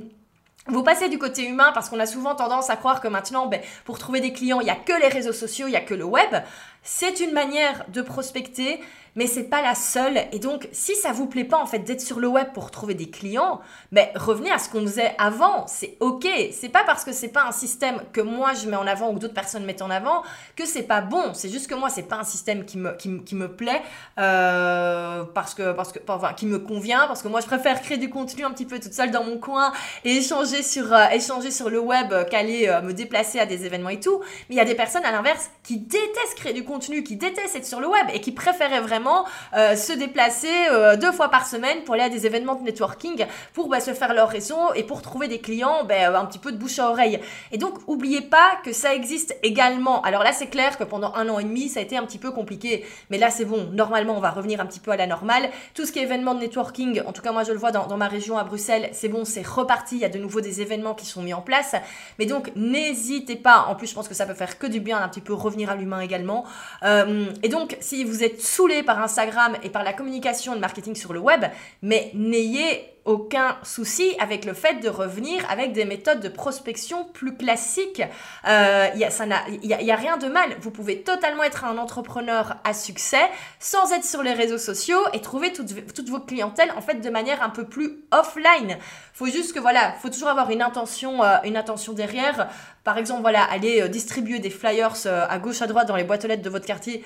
vous 0.67 0.83
passez 0.83 1.09
du 1.09 1.17
côté 1.17 1.47
humain 1.47 1.71
parce 1.73 1.89
qu'on 1.89 1.99
a 1.99 2.05
souvent 2.05 2.35
tendance 2.35 2.69
à 2.69 2.75
croire 2.75 3.01
que 3.01 3.07
maintenant, 3.07 3.47
ben, 3.47 3.61
pour 3.83 3.97
trouver 3.97 4.21
des 4.21 4.31
clients, 4.31 4.59
il 4.59 4.65
n'y 4.65 4.69
a 4.69 4.75
que 4.75 4.93
les 4.93 5.07
réseaux 5.07 5.33
sociaux, 5.33 5.67
il 5.67 5.71
n'y 5.71 5.77
a 5.77 5.81
que 5.81 5.95
le 5.95 6.05
web. 6.05 6.35
C'est 6.83 7.19
une 7.19 7.31
manière 7.31 7.85
de 7.89 8.01
prospecter, 8.01 8.79
mais 9.15 9.27
c'est 9.27 9.43
pas 9.43 9.61
la 9.61 9.75
seule. 9.75 10.17
Et 10.31 10.39
donc, 10.39 10.67
si 10.71 10.95
ça 10.95 11.11
vous 11.11 11.27
plaît 11.27 11.43
pas 11.43 11.57
en 11.57 11.65
fait 11.65 11.79
d'être 11.79 12.01
sur 12.01 12.19
le 12.19 12.27
web 12.27 12.47
pour 12.53 12.71
trouver 12.71 12.93
des 12.93 13.09
clients, 13.09 13.61
mais 13.91 14.11
revenez 14.15 14.51
à 14.51 14.57
ce 14.57 14.69
qu'on 14.69 14.81
faisait 14.81 15.13
avant. 15.17 15.67
C'est 15.67 15.97
ok. 15.99 16.27
C'est 16.51 16.69
pas 16.69 16.83
parce 16.85 17.03
que 17.03 17.11
c'est 17.11 17.29
pas 17.29 17.43
un 17.43 17.51
système 17.51 18.01
que 18.13 18.21
moi 18.21 18.53
je 18.53 18.67
mets 18.69 18.77
en 18.77 18.87
avant 18.87 19.11
ou 19.11 19.19
d'autres 19.19 19.33
personnes 19.33 19.65
mettent 19.65 19.81
en 19.81 19.89
avant 19.89 20.23
que 20.55 20.65
c'est 20.65 20.83
pas 20.83 21.01
bon. 21.01 21.33
C'est 21.33 21.49
juste 21.49 21.67
que 21.67 21.75
moi 21.75 21.89
c'est 21.89 22.03
pas 22.03 22.17
un 22.17 22.23
système 22.23 22.65
qui 22.65 22.77
me, 22.77 22.91
qui, 22.93 23.23
qui 23.23 23.35
me 23.35 23.49
plaît 23.49 23.81
euh, 24.19 25.23
parce 25.33 25.53
que 25.53 25.73
parce 25.73 25.91
que 25.91 25.99
enfin 26.07 26.33
qui 26.33 26.45
me 26.45 26.59
convient 26.59 27.07
parce 27.07 27.21
que 27.21 27.27
moi 27.27 27.41
je 27.41 27.47
préfère 27.47 27.81
créer 27.81 27.97
du 27.97 28.09
contenu 28.09 28.45
un 28.45 28.51
petit 28.51 28.65
peu 28.65 28.79
toute 28.79 28.93
seule 28.93 29.11
dans 29.11 29.23
mon 29.23 29.37
coin 29.37 29.73
et 30.05 30.17
échanger 30.17 30.63
sur 30.63 30.93
euh, 30.93 31.07
échanger 31.09 31.51
sur 31.51 31.69
le 31.69 31.79
web 31.79 32.13
qu'aller 32.29 32.67
euh, 32.67 32.81
me 32.81 32.93
déplacer 32.93 33.39
à 33.39 33.45
des 33.45 33.65
événements 33.65 33.89
et 33.89 33.99
tout. 33.99 34.21
Mais 34.49 34.55
il 34.55 34.57
y 34.57 34.61
a 34.61 34.65
des 34.65 34.75
personnes 34.75 35.03
à 35.05 35.11
l'inverse 35.11 35.49
qui 35.63 35.77
détestent 35.79 36.35
créer 36.37 36.53
du 36.53 36.63
contenu, 36.63 36.70
qui 36.79 37.15
détestent 37.15 37.55
être 37.55 37.65
sur 37.65 37.79
le 37.79 37.87
web 37.87 38.07
et 38.13 38.21
qui 38.21 38.31
préféraient 38.31 38.81
vraiment 38.81 39.25
euh, 39.55 39.75
se 39.75 39.93
déplacer 39.93 40.47
euh, 40.71 40.95
deux 40.95 41.11
fois 41.11 41.29
par 41.29 41.45
semaine 41.45 41.83
pour 41.83 41.95
aller 41.95 42.03
à 42.03 42.09
des 42.09 42.25
événements 42.25 42.55
de 42.55 42.63
networking, 42.63 43.25
pour 43.53 43.67
bah, 43.67 43.79
se 43.79 43.93
faire 43.93 44.13
leur 44.13 44.29
réseau 44.29 44.57
et 44.75 44.83
pour 44.83 45.01
trouver 45.01 45.27
des 45.27 45.39
clients 45.39 45.83
bah, 45.83 46.17
un 46.17 46.25
petit 46.25 46.39
peu 46.39 46.51
de 46.51 46.57
bouche 46.57 46.79
à 46.79 46.89
oreille. 46.89 47.19
Et 47.51 47.57
donc, 47.57 47.79
oubliez 47.87 48.21
pas 48.21 48.57
que 48.63 48.73
ça 48.73 48.93
existe 48.93 49.35
également. 49.43 50.01
Alors 50.01 50.23
là, 50.23 50.31
c'est 50.31 50.47
clair 50.47 50.77
que 50.77 50.83
pendant 50.83 51.13
un 51.15 51.27
an 51.29 51.39
et 51.39 51.43
demi, 51.43 51.69
ça 51.69 51.79
a 51.79 51.83
été 51.83 51.97
un 51.97 52.05
petit 52.05 52.17
peu 52.17 52.31
compliqué. 52.31 52.85
Mais 53.09 53.17
là, 53.17 53.29
c'est 53.29 53.45
bon. 53.45 53.69
Normalement, 53.71 54.15
on 54.15 54.21
va 54.21 54.31
revenir 54.31 54.61
un 54.61 54.65
petit 54.65 54.79
peu 54.79 54.91
à 54.91 54.97
la 54.97 55.07
normale. 55.07 55.49
Tout 55.73 55.85
ce 55.85 55.91
qui 55.91 55.99
est 55.99 56.03
événement 56.03 56.35
de 56.35 56.39
networking, 56.39 57.01
en 57.05 57.11
tout 57.11 57.21
cas, 57.21 57.31
moi, 57.31 57.43
je 57.43 57.51
le 57.51 57.57
vois 57.57 57.71
dans, 57.71 57.87
dans 57.87 57.97
ma 57.97 58.07
région 58.07 58.37
à 58.37 58.43
Bruxelles, 58.43 58.89
c'est 58.93 59.09
bon, 59.09 59.25
c'est 59.25 59.45
reparti. 59.45 59.95
Il 59.95 60.01
y 60.01 60.05
a 60.05 60.09
de 60.09 60.19
nouveau 60.19 60.41
des 60.41 60.61
événements 60.61 60.93
qui 60.93 61.05
sont 61.05 61.21
mis 61.21 61.33
en 61.33 61.41
place. 61.41 61.75
Mais 62.19 62.25
donc, 62.25 62.51
n'hésitez 62.55 63.35
pas. 63.35 63.65
En 63.67 63.75
plus, 63.75 63.87
je 63.87 63.95
pense 63.95 64.07
que 64.07 64.13
ça 64.13 64.25
peut 64.25 64.33
faire 64.33 64.57
que 64.57 64.67
du 64.67 64.79
bien 64.79 65.01
un 65.01 65.09
petit 65.09 65.21
peu 65.21 65.33
revenir 65.33 65.69
à 65.69 65.75
l'humain 65.75 65.99
également. 65.99 66.45
Euh, 66.83 67.25
et 67.43 67.49
donc, 67.49 67.77
si 67.79 68.03
vous 68.03 68.23
êtes 68.23 68.41
saoulé 68.41 68.83
par 68.83 69.01
Instagram 69.01 69.55
et 69.63 69.69
par 69.69 69.83
la 69.83 69.93
communication 69.93 70.55
de 70.55 70.59
marketing 70.59 70.95
sur 70.95 71.13
le 71.13 71.19
web, 71.19 71.45
mais 71.81 72.11
n'ayez 72.13 72.91
aucun 73.05 73.57
souci 73.63 74.15
avec 74.19 74.45
le 74.45 74.53
fait 74.53 74.75
de 74.75 74.89
revenir 74.89 75.43
avec 75.49 75.73
des 75.73 75.85
méthodes 75.85 76.19
de 76.19 76.29
prospection 76.29 77.05
plus 77.05 77.35
classiques. 77.35 77.99
Il 77.99 78.49
euh, 78.49 78.87
n'y 78.95 79.03
a, 79.03 79.93
a, 79.93 79.95
rien 79.97 80.17
de 80.17 80.27
mal. 80.27 80.55
Vous 80.61 80.71
pouvez 80.71 81.01
totalement 81.01 81.43
être 81.43 81.65
un 81.65 81.77
entrepreneur 81.77 82.57
à 82.63 82.73
succès 82.73 83.29
sans 83.59 83.91
être 83.91 84.05
sur 84.05 84.21
les 84.21 84.33
réseaux 84.33 84.57
sociaux 84.57 84.99
et 85.13 85.21
trouver 85.21 85.51
toutes, 85.51 85.93
toutes 85.93 86.09
vos 86.09 86.19
clientèles 86.19 86.71
en 86.77 86.81
fait 86.81 86.95
de 86.95 87.09
manière 87.09 87.41
un 87.41 87.49
peu 87.49 87.65
plus 87.65 88.03
offline. 88.11 88.77
Faut 89.13 89.27
juste 89.27 89.53
que 89.53 89.59
voilà, 89.59 89.93
faut 90.01 90.09
toujours 90.09 90.29
avoir 90.29 90.51
une 90.51 90.61
intention, 90.61 91.23
euh, 91.23 91.37
une 91.43 91.57
intention 91.57 91.93
derrière. 91.93 92.49
Par 92.83 92.97
exemple, 92.97 93.21
voilà, 93.21 93.43
aller 93.43 93.81
euh, 93.81 93.87
distribuer 93.87 94.39
des 94.39 94.49
flyers 94.49 94.95
à 95.07 95.39
gauche 95.39 95.61
à 95.61 95.67
droite 95.67 95.87
dans 95.87 95.95
les 95.95 96.03
boîtes 96.03 96.25
aux 96.25 96.27
lettres 96.27 96.43
de 96.43 96.49
votre 96.49 96.65
quartier 96.65 97.03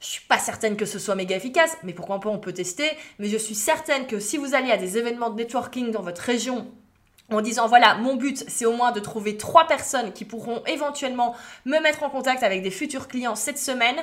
je 0.00 0.06
suis 0.06 0.26
pas 0.26 0.38
certaine 0.38 0.76
que 0.76 0.86
ce 0.86 0.98
soit 0.98 1.14
méga 1.14 1.36
efficace, 1.36 1.76
mais 1.82 1.92
pourquoi 1.92 2.20
pas 2.20 2.28
on 2.28 2.38
peut 2.38 2.52
tester. 2.52 2.88
Mais 3.18 3.28
je 3.28 3.36
suis 3.36 3.54
certaine 3.54 4.06
que 4.06 4.20
si 4.20 4.36
vous 4.36 4.54
allez 4.54 4.70
à 4.70 4.76
des 4.76 4.96
événements 4.96 5.30
de 5.30 5.36
networking 5.36 5.90
dans 5.90 6.02
votre 6.02 6.22
région 6.22 6.70
en 7.30 7.40
disant 7.40 7.66
voilà, 7.66 7.94
mon 7.96 8.14
but 8.14 8.44
c'est 8.48 8.64
au 8.64 8.72
moins 8.72 8.92
de 8.92 9.00
trouver 9.00 9.36
trois 9.36 9.66
personnes 9.66 10.12
qui 10.12 10.24
pourront 10.24 10.62
éventuellement 10.66 11.34
me 11.64 11.78
mettre 11.80 12.02
en 12.02 12.10
contact 12.10 12.42
avec 12.42 12.62
des 12.62 12.70
futurs 12.70 13.08
clients 13.08 13.34
cette 13.34 13.58
semaine. 13.58 13.96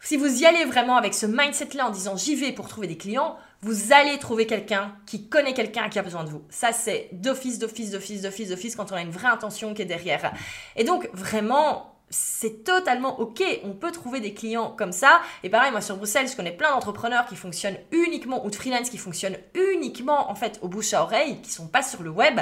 Si 0.00 0.16
vous 0.16 0.42
y 0.42 0.46
allez 0.46 0.64
vraiment 0.64 0.96
avec 0.96 1.14
ce 1.14 1.26
mindset-là 1.26 1.86
en 1.86 1.90
disant 1.90 2.16
j'y 2.16 2.34
vais 2.34 2.52
pour 2.52 2.68
trouver 2.68 2.86
des 2.86 2.96
clients, 2.96 3.36
vous 3.62 3.94
allez 3.94 4.18
trouver 4.18 4.46
quelqu'un 4.46 4.94
qui 5.06 5.28
connaît 5.28 5.54
quelqu'un 5.54 5.88
qui 5.88 5.98
a 5.98 6.02
besoin 6.02 6.24
de 6.24 6.28
vous. 6.28 6.42
Ça, 6.50 6.72
c'est 6.72 7.08
d'office, 7.12 7.58
d'office, 7.58 7.90
d'office, 7.90 8.20
d'office, 8.20 8.50
d'office 8.50 8.76
quand 8.76 8.92
on 8.92 8.94
a 8.94 9.00
une 9.00 9.10
vraie 9.10 9.28
intention 9.28 9.72
qui 9.72 9.80
est 9.80 9.86
derrière. 9.86 10.34
Et 10.76 10.84
donc, 10.84 11.08
vraiment, 11.14 11.93
c'est 12.14 12.62
totalement 12.62 13.18
ok. 13.20 13.42
On 13.64 13.72
peut 13.72 13.90
trouver 13.90 14.20
des 14.20 14.34
clients 14.34 14.72
comme 14.76 14.92
ça. 14.92 15.20
Et 15.42 15.50
pareil, 15.50 15.72
moi 15.72 15.80
sur 15.80 15.96
Bruxelles, 15.96 16.28
je 16.28 16.36
connais 16.36 16.52
plein 16.52 16.70
d'entrepreneurs 16.70 17.26
qui 17.26 17.36
fonctionnent 17.36 17.78
uniquement, 17.90 18.46
ou 18.46 18.50
de 18.50 18.54
freelance 18.54 18.88
qui 18.88 18.98
fonctionnent 18.98 19.36
uniquement 19.54 20.30
en 20.30 20.34
fait 20.34 20.58
au 20.62 20.68
bouche 20.68 20.94
à 20.94 21.02
oreille, 21.02 21.40
qui 21.42 21.50
sont 21.50 21.66
pas 21.66 21.82
sur 21.82 22.02
le 22.02 22.10
web. 22.10 22.40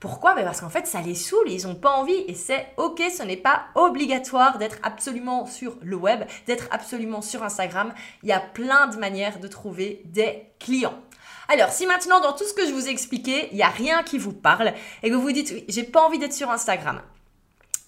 Pourquoi? 0.00 0.34
Ben 0.34 0.44
Parce 0.44 0.60
qu'en 0.60 0.68
fait, 0.68 0.88
ça 0.88 1.00
les 1.00 1.14
saoule, 1.14 1.48
ils 1.48 1.66
n'ont 1.66 1.76
pas 1.76 1.90
envie. 1.90 2.24
Et 2.26 2.34
c'est 2.34 2.66
ok, 2.76 3.00
ce 3.16 3.22
n'est 3.22 3.36
pas 3.36 3.66
obligatoire 3.76 4.58
d'être 4.58 4.78
absolument 4.82 5.46
sur 5.46 5.76
le 5.80 5.94
web, 5.94 6.24
d'être 6.46 6.66
absolument 6.72 7.22
sur 7.22 7.44
Instagram. 7.44 7.94
Il 8.24 8.28
y 8.28 8.32
a 8.32 8.40
plein 8.40 8.88
de 8.88 8.96
manières 8.96 9.38
de 9.38 9.46
trouver 9.46 10.02
des 10.06 10.46
clients. 10.58 10.98
Alors, 11.48 11.70
si 11.70 11.86
maintenant, 11.86 12.20
dans 12.20 12.32
tout 12.32 12.44
ce 12.44 12.54
que 12.54 12.66
je 12.66 12.72
vous 12.72 12.88
ai 12.88 12.90
expliqué, 12.90 13.48
il 13.50 13.56
n'y 13.56 13.62
a 13.62 13.68
rien 13.68 14.02
qui 14.02 14.18
vous 14.18 14.32
parle 14.32 14.72
et 15.02 15.10
que 15.10 15.14
vous 15.14 15.22
vous 15.22 15.32
dites, 15.32 15.50
oui, 15.52 15.64
j'ai 15.68 15.84
pas 15.84 16.00
envie 16.00 16.18
d'être 16.18 16.32
sur 16.32 16.50
Instagram, 16.50 17.02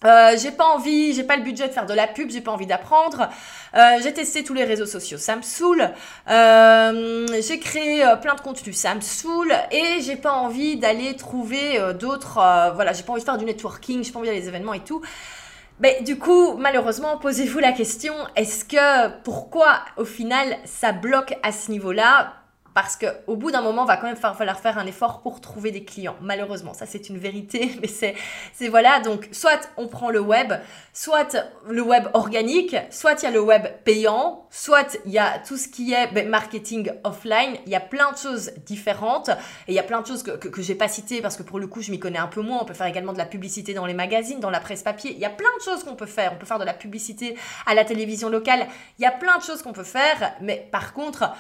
euh, 0.07 0.37
j'ai 0.37 0.51
pas 0.51 0.67
envie, 0.67 1.15
j'ai 1.15 1.25
pas 1.25 1.37
le 1.37 1.43
budget 1.43 1.69
de 1.69 1.73
faire 1.73 1.87
de 1.87 1.95
la 1.95 2.07
pub, 2.07 2.31
j'ai 2.31 2.41
pas 2.41 2.53
envie 2.53 2.67
d'apprendre. 2.67 3.29
Euh, 3.75 3.99
j'ai 4.03 4.13
testé 4.13 4.45
tous 4.45 4.55
les 4.55 4.65
réseaux 4.65 4.87
sociaux, 4.87 5.19
ça 5.19 5.37
me 5.37 5.43
saoule. 5.43 5.91
Euh, 6.31 7.27
j'ai 7.41 7.59
créé 7.59 8.05
plein 8.21 8.35
de 8.35 8.41
contenus, 8.41 8.77
ça 8.77 8.95
me 8.95 9.01
saoule. 9.01 9.53
Et 9.71 10.01
j'ai 10.01 10.17
pas 10.17 10.33
envie 10.33 10.77
d'aller 10.77 11.17
trouver 11.17 11.81
d'autres. 11.99 12.35
voilà, 12.75 12.93
j'ai 12.93 13.03
pas 13.03 13.13
envie 13.13 13.23
de 13.23 13.27
faire 13.27 13.39
du 13.39 13.45
networking, 13.45 14.05
j'ai 14.05 14.13
pas 14.13 14.19
envie 14.19 14.29
d'aller 14.29 14.39
à 14.39 14.43
des 14.43 14.49
événements 14.49 14.75
et 14.75 14.81
tout. 14.81 15.03
Mais 15.81 16.03
du 16.03 16.19
coup, 16.19 16.57
malheureusement, 16.57 17.19
posez-vous 17.19 17.59
la 17.59 17.73
question 17.73 18.15
est-ce 18.37 18.65
que 18.65 19.09
pourquoi 19.25 19.81
au 19.97 20.05
final 20.05 20.57
ça 20.65 20.93
bloque 20.93 21.37
à 21.43 21.51
ce 21.51 21.71
niveau-là? 21.71 22.44
Parce 22.75 22.97
qu'au 22.97 23.37
bout 23.37 23.53
d'un 23.53 23.63
moment, 23.63 23.85
va 23.85 23.97
quand 23.97 24.09
même 24.09 24.17
falloir 24.17 24.59
faire 24.59 24.79
un 24.79 24.87
effort 24.87 25.23
pour 25.23 25.41
trouver 25.41 25.71
des 25.71 25.85
clients. 25.85 26.17
Malheureusement, 26.21 26.75
ça 26.75 26.87
c'est 26.87 27.09
une 27.09 27.19
vérité, 27.19 27.71
mais 27.81 27.89
c'est 27.89 28.15
voilà. 28.69 29.01
Donc, 29.01 29.29
soit 29.33 29.71
on 29.77 29.87
prend 29.87 30.11
le 30.11 30.21
web, 30.21 30.53
soit 30.93 31.37
le 31.69 31.83
web 31.83 32.09
organique, 32.15 32.77
soit 32.91 33.23
il 33.23 33.25
y 33.25 33.29
a 33.29 33.31
le 33.31 33.41
web 33.41 33.67
payant, 33.85 34.47
soit 34.51 34.99
il 35.05 35.13
y 35.13 35.19
a 35.19 35.39
tout 35.39 35.57
ce 35.57 35.69
qui 35.69 35.93
est 35.93 36.09
ben, 36.13 36.29
marketing 36.29 36.91
offline. 37.05 37.57
Il 37.67 37.73
y 37.73 37.77
a 37.77 37.81
plein 37.81 38.11
de 38.11 38.19
choses 38.19 38.51
différentes 38.67 39.29
et 39.29 39.73
il 39.73 39.75
y 39.75 39.79
a 39.79 39.85
plein 39.85 40.01
de 40.01 40.07
choses 40.07 40.23
que, 40.23 40.33
que, 40.33 40.49
que 40.49 40.63
j'ai 40.63 40.75
pas 40.75 40.89
citées 40.89 41.23
parce 41.23 41.37
que 41.37 41.45
pour 41.45 41.61
le 41.61 41.69
coup, 41.69 41.81
je 41.81 41.93
m'y 41.93 42.01
connais 42.01 42.19
un 42.19 42.27
peu 42.27 42.41
moins. 42.41 42.59
On 42.61 42.65
peut 42.65 42.75
faire 42.75 42.87
également 42.87 43.13
de 43.13 43.19
la 43.19 43.27
publicité 43.27 43.75
dans 43.75 43.87
les 43.87 43.95
magazines, 43.95 44.41
dans 44.41 44.51
la 44.51 44.61
presse 44.61 44.83
papier. 44.83 45.13
Il 45.13 45.19
y 45.19 45.25
a 45.25 45.31
plein 45.31 45.51
de 45.59 45.63
choses 45.63 45.85
qu'on 45.85 45.95
peut 45.95 46.07
faire. 46.07 46.33
On 46.35 46.39
peut 46.39 46.47
faire 46.47 46.59
de 46.59 46.65
la 46.65 46.75
publicité 46.75 47.37
à 47.67 47.75
la 47.75 47.85
télévision 47.85 48.29
locale. 48.29 48.67
Il 48.99 49.03
y 49.03 49.07
a 49.07 49.13
plein 49.13 49.39
de 49.39 49.43
choses 49.43 49.63
qu'on 49.63 49.73
peut 49.73 49.85
faire, 49.85 50.35
mais 50.41 50.69
par 50.73 50.93
contre, 50.93 51.31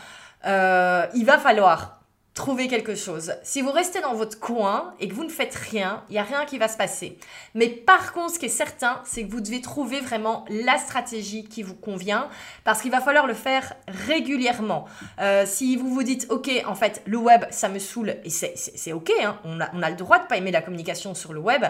euh, 0.47 1.07
il 1.15 1.25
va 1.25 1.39
falloir 1.39 2.01
trouver 2.35 2.67
quelque 2.67 2.97
chose. 2.97 3.33
Si 3.45 3.63
vous 3.63 3.71
restez 3.71 4.01
dans 4.01 4.15
votre 4.15 4.41
coin 4.41 4.95
et 4.99 5.07
que 5.07 5.15
vous 5.15 5.23
ne 5.23 5.31
faites 5.31 5.55
rien, 5.55 6.03
il 6.09 6.15
n'y 6.15 6.19
a 6.19 6.25
rien 6.25 6.45
qui 6.45 6.59
va 6.59 6.67
se 6.67 6.77
passer. 6.77 7.17
Mais 7.55 7.69
par 7.69 8.13
contre, 8.13 8.35
ce 8.35 8.39
qui 8.41 8.47
est 8.47 8.49
certain, 8.49 9.01
c'est 9.05 9.25
que 9.25 9.31
vous 9.31 9.41
devez 9.41 9.61
trouver 9.61 10.01
vraiment 10.01 10.45
la 10.49 10.77
stratégie 10.79 11.45
qui 11.45 11.63
vous 11.63 11.77
convient 11.77 12.29
parce 12.65 12.83
qu'il 12.83 12.91
va 12.91 13.01
falloir 13.01 13.29
le 13.29 13.35
faire 13.35 13.75
régulièrement. 13.87 14.87
Euh, 15.21 15.45
si 15.47 15.77
vous 15.77 15.95
vous 15.95 16.03
dites, 16.03 16.27
OK, 16.29 16.51
en 16.67 16.75
fait, 16.75 17.03
le 17.07 17.19
web, 17.19 17.45
ça 17.51 17.69
me 17.69 17.79
saoule, 17.79 18.17
et 18.25 18.31
c'est 18.31 18.93
OK, 18.93 19.13
hein, 19.23 19.39
on, 19.45 19.61
a, 19.61 19.71
on, 19.73 19.83
a, 19.83 19.91
le 19.91 19.97
droit 19.97 20.19
de 20.19 20.27
pas 20.27 20.37
aimer 20.37 20.51
la 20.51 20.61
communication 20.61 21.15
sur 21.15 21.33
le 21.33 21.39
web, 21.39 21.65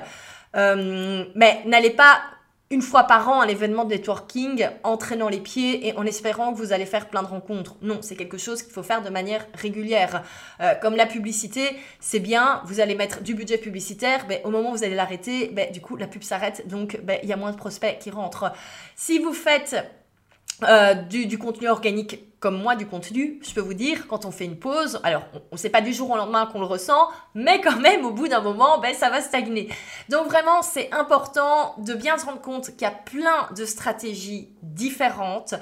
euh, 0.57 1.25
mais 1.35 1.63
n'allez 1.67 1.91
pas 1.91 2.21
une 2.75 2.83
fois 2.83 3.05
par 3.05 3.29
an 3.29 3.41
un 3.41 3.47
événement 3.47 3.85
de 3.85 3.91
networking 3.91 4.67
en 4.83 4.97
traînant 4.97 5.29
les 5.29 5.39
pieds 5.39 5.87
et 5.87 5.97
en 5.97 6.05
espérant 6.05 6.53
que 6.53 6.59
vous 6.59 6.73
allez 6.73 6.87
faire 6.87 7.09
plein 7.09 7.23
de 7.23 7.29
rencontres. 7.29 7.77
Non, 7.83 7.99
c'est 8.01 8.17
quelque 8.17 8.37
chose 8.37 8.65
qu'il 8.65 8.73
faut 8.73 8.83
faire 8.83 9.01
de 9.01 9.11
manière 9.11 9.47
régulière. 9.55 10.25
Euh, 10.61 10.75
comme 10.83 10.97
la 10.97 11.07
publicité, 11.07 11.63
c'est 12.01 12.19
bien, 12.19 12.63
vous 12.65 12.81
allez 12.81 12.97
mettre 12.97 13.23
du 13.23 13.35
budget 13.35 13.59
publicitaire, 13.59 14.27
mais 14.29 14.43
au 14.45 14.51
moment 14.51 14.73
où 14.73 14.77
vous 14.77 14.83
allez 14.83 14.97
l'arrêter, 14.97 15.51
ben, 15.53 15.71
du 15.71 15.81
coup 15.81 15.97
la 15.97 16.09
pub 16.09 16.25
s'arrête, 16.25 16.67
donc 16.67 16.99
ben, 17.05 17.21
il 17.23 17.29
y 17.29 17.33
a 17.33 17.37
moins 17.37 17.53
de 17.53 17.57
prospects 17.57 17.97
qui 18.01 18.11
rentrent. 18.11 18.53
Si 18.97 19.21
vous 19.21 19.33
faites 19.33 19.77
euh, 20.65 20.95
du, 20.95 21.27
du, 21.27 21.39
contenu 21.39 21.69
organique 21.69 22.34
comme 22.45 22.61
moi 22.61 22.77
du 22.77 22.87
contenu, 22.87 23.41
je 23.41 23.55
peux 23.55 23.63
vous 23.63 23.73
dire, 23.73 24.07
quand 24.07 24.27
on 24.27 24.31
fait 24.31 24.45
une 24.45 24.59
pause, 24.59 25.01
alors 25.03 25.23
on 25.33 25.55
ne 25.55 25.57
sait 25.57 25.71
pas 25.71 25.81
du 25.81 25.95
jour 25.95 26.11
au 26.11 26.17
lendemain 26.19 26.45
qu'on 26.45 26.61
le 26.61 26.67
ressent, 26.67 27.09
mais 27.35 27.63
quand 27.63 27.81
même 27.81 28.05
au 28.05 28.11
bout 28.11 28.29
d'un 28.29 28.43
moment, 28.43 28.77
ben, 28.81 28.95
ça 28.95 29.09
va 29.09 29.23
stagner. 29.23 29.71
Donc 30.11 30.27
vraiment, 30.27 30.61
c'est 30.61 30.93
important 30.93 31.75
de 31.79 31.95
bien 31.95 32.19
se 32.19 32.27
rendre 32.27 32.43
compte 32.43 32.73
qu'il 32.73 32.83
y 32.83 32.85
a 32.85 32.91
plein 32.91 33.49
de 33.57 33.65
stratégies 33.65 34.51
différentes. 34.63 35.55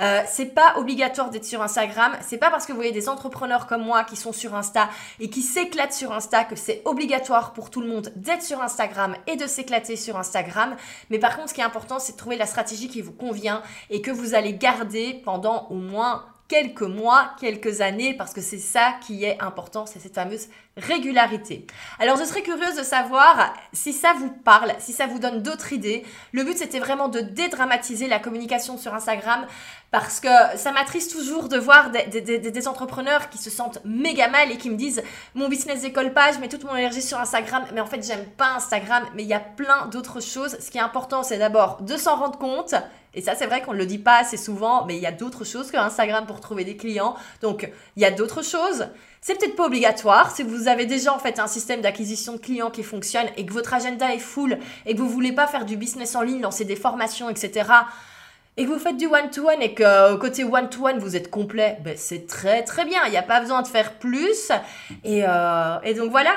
Euh, 0.00 0.22
c'est 0.26 0.54
pas 0.54 0.78
obligatoire 0.78 1.28
d'être 1.28 1.44
sur 1.44 1.60
Instagram. 1.60 2.12
C'est 2.22 2.38
pas 2.38 2.48
parce 2.48 2.64
que 2.64 2.72
vous 2.72 2.78
voyez 2.78 2.92
des 2.92 3.10
entrepreneurs 3.10 3.66
comme 3.66 3.82
moi 3.82 4.04
qui 4.04 4.16
sont 4.16 4.32
sur 4.32 4.54
Insta 4.54 4.88
et 5.18 5.28
qui 5.28 5.42
s'éclatent 5.42 5.92
sur 5.92 6.10
Insta 6.10 6.44
que 6.44 6.56
c'est 6.56 6.80
obligatoire 6.86 7.52
pour 7.52 7.68
tout 7.68 7.82
le 7.82 7.88
monde 7.88 8.10
d'être 8.16 8.42
sur 8.42 8.62
Instagram 8.62 9.14
et 9.26 9.36
de 9.36 9.46
s'éclater 9.46 9.96
sur 9.96 10.16
Instagram. 10.16 10.74
Mais 11.10 11.18
par 11.18 11.36
contre, 11.36 11.50
ce 11.50 11.54
qui 11.54 11.60
est 11.60 11.64
important, 11.64 11.98
c'est 11.98 12.12
de 12.12 12.16
trouver 12.16 12.38
la 12.38 12.46
stratégie 12.46 12.88
qui 12.88 13.02
vous 13.02 13.12
convient 13.12 13.62
et 13.90 14.00
que 14.00 14.10
vous 14.10 14.34
allez 14.34 14.54
garder 14.54 15.20
pendant 15.22 15.66
au 15.68 15.74
moins 15.74 16.24
quelques 16.50 16.82
mois, 16.82 17.30
quelques 17.38 17.80
années, 17.80 18.12
parce 18.12 18.34
que 18.34 18.40
c'est 18.40 18.58
ça 18.58 18.94
qui 19.06 19.24
est 19.24 19.40
important, 19.40 19.86
c'est 19.86 20.00
cette 20.00 20.16
fameuse 20.16 20.48
régularité. 20.76 21.64
Alors 22.00 22.16
je 22.16 22.24
serais 22.24 22.42
curieuse 22.42 22.76
de 22.76 22.82
savoir 22.82 23.54
si 23.72 23.92
ça 23.92 24.14
vous 24.18 24.30
parle, 24.30 24.72
si 24.80 24.92
ça 24.92 25.06
vous 25.06 25.20
donne 25.20 25.42
d'autres 25.42 25.72
idées. 25.72 26.04
Le 26.32 26.42
but 26.42 26.58
c'était 26.58 26.80
vraiment 26.80 27.08
de 27.08 27.20
dédramatiser 27.20 28.08
la 28.08 28.18
communication 28.18 28.78
sur 28.78 28.94
Instagram 28.94 29.46
Parce 29.92 30.18
que 30.18 30.28
ça 30.56 30.72
m'attriste 30.72 31.12
toujours 31.12 31.48
de 31.48 31.56
voir 31.56 31.90
des, 31.90 32.68
entrepreneurs 32.68 33.30
qui 33.30 33.38
se 33.38 33.50
sentent 33.50 33.78
méga 33.84 34.28
mal 34.28 34.50
et 34.50 34.56
qui 34.56 34.70
me 34.70 34.76
disent 34.76 35.02
mon 35.36 35.48
business 35.48 35.82
décolle 35.82 36.12
pas, 36.12 36.32
je 36.32 36.38
mets 36.38 36.48
toute 36.48 36.64
mon 36.64 36.74
énergie 36.74 37.02
sur 37.02 37.18
Instagram, 37.18 37.64
mais 37.72 37.80
en 37.80 37.86
fait 37.86 38.04
j'aime 38.04 38.26
pas 38.26 38.54
Instagram, 38.56 39.04
mais 39.14 39.22
il 39.22 39.28
y 39.28 39.34
a 39.34 39.40
plein 39.40 39.86
d'autres 39.86 40.20
choses. 40.20 40.56
Ce 40.58 40.68
qui 40.68 40.78
est 40.78 40.82
important, 40.82 41.22
c'est 41.22 41.38
d'abord 41.38 41.82
de 41.82 41.96
s'en 41.96 42.16
rendre 42.16 42.38
compte. 42.38 42.74
Et 43.14 43.22
ça, 43.22 43.34
c'est 43.34 43.46
vrai 43.46 43.62
qu'on 43.62 43.72
ne 43.72 43.78
le 43.78 43.86
dit 43.86 43.98
pas 43.98 44.18
assez 44.18 44.36
souvent, 44.36 44.84
mais 44.86 44.96
il 44.96 45.02
y 45.02 45.06
a 45.06 45.12
d'autres 45.12 45.44
choses 45.44 45.70
que 45.70 45.76
Instagram 45.76 46.26
pour 46.26 46.40
trouver 46.40 46.64
des 46.64 46.76
clients. 46.76 47.16
Donc, 47.42 47.70
il 47.96 48.02
y 48.02 48.04
a 48.04 48.10
d'autres 48.10 48.42
choses. 48.42 48.86
C'est 49.20 49.38
peut-être 49.38 49.56
pas 49.56 49.66
obligatoire. 49.66 50.30
Si 50.34 50.42
vous 50.42 50.68
avez 50.68 50.86
déjà 50.86 51.12
en 51.12 51.18
fait 51.18 51.38
un 51.38 51.46
système 51.46 51.80
d'acquisition 51.80 52.34
de 52.34 52.38
clients 52.38 52.70
qui 52.70 52.82
fonctionne 52.82 53.26
et 53.36 53.44
que 53.44 53.52
votre 53.52 53.74
agenda 53.74 54.14
est 54.14 54.18
full 54.18 54.58
et 54.86 54.94
que 54.94 55.00
vous 55.00 55.08
voulez 55.08 55.32
pas 55.32 55.46
faire 55.46 55.64
du 55.64 55.76
business 55.76 56.14
en 56.14 56.22
ligne, 56.22 56.40
lancer 56.40 56.64
des 56.64 56.76
formations, 56.76 57.28
etc 57.28 57.64
et 58.56 58.64
que 58.64 58.68
vous 58.68 58.78
faites 58.78 58.96
du 58.96 59.06
one-to-one 59.06 59.62
et 59.62 59.74
que 59.74 59.82
euh, 59.82 60.16
côté 60.18 60.44
one-to-one 60.44 60.98
vous 60.98 61.16
êtes 61.16 61.30
complet, 61.30 61.78
ben, 61.82 61.94
c'est 61.96 62.26
très 62.26 62.62
très 62.62 62.84
bien. 62.84 63.00
Il 63.06 63.10
n'y 63.10 63.16
a 63.16 63.22
pas 63.22 63.40
besoin 63.40 63.62
de 63.62 63.66
faire 63.66 63.94
plus. 63.94 64.50
Euh, 65.06 65.78
et 65.82 65.94
donc 65.94 66.10
voilà. 66.10 66.32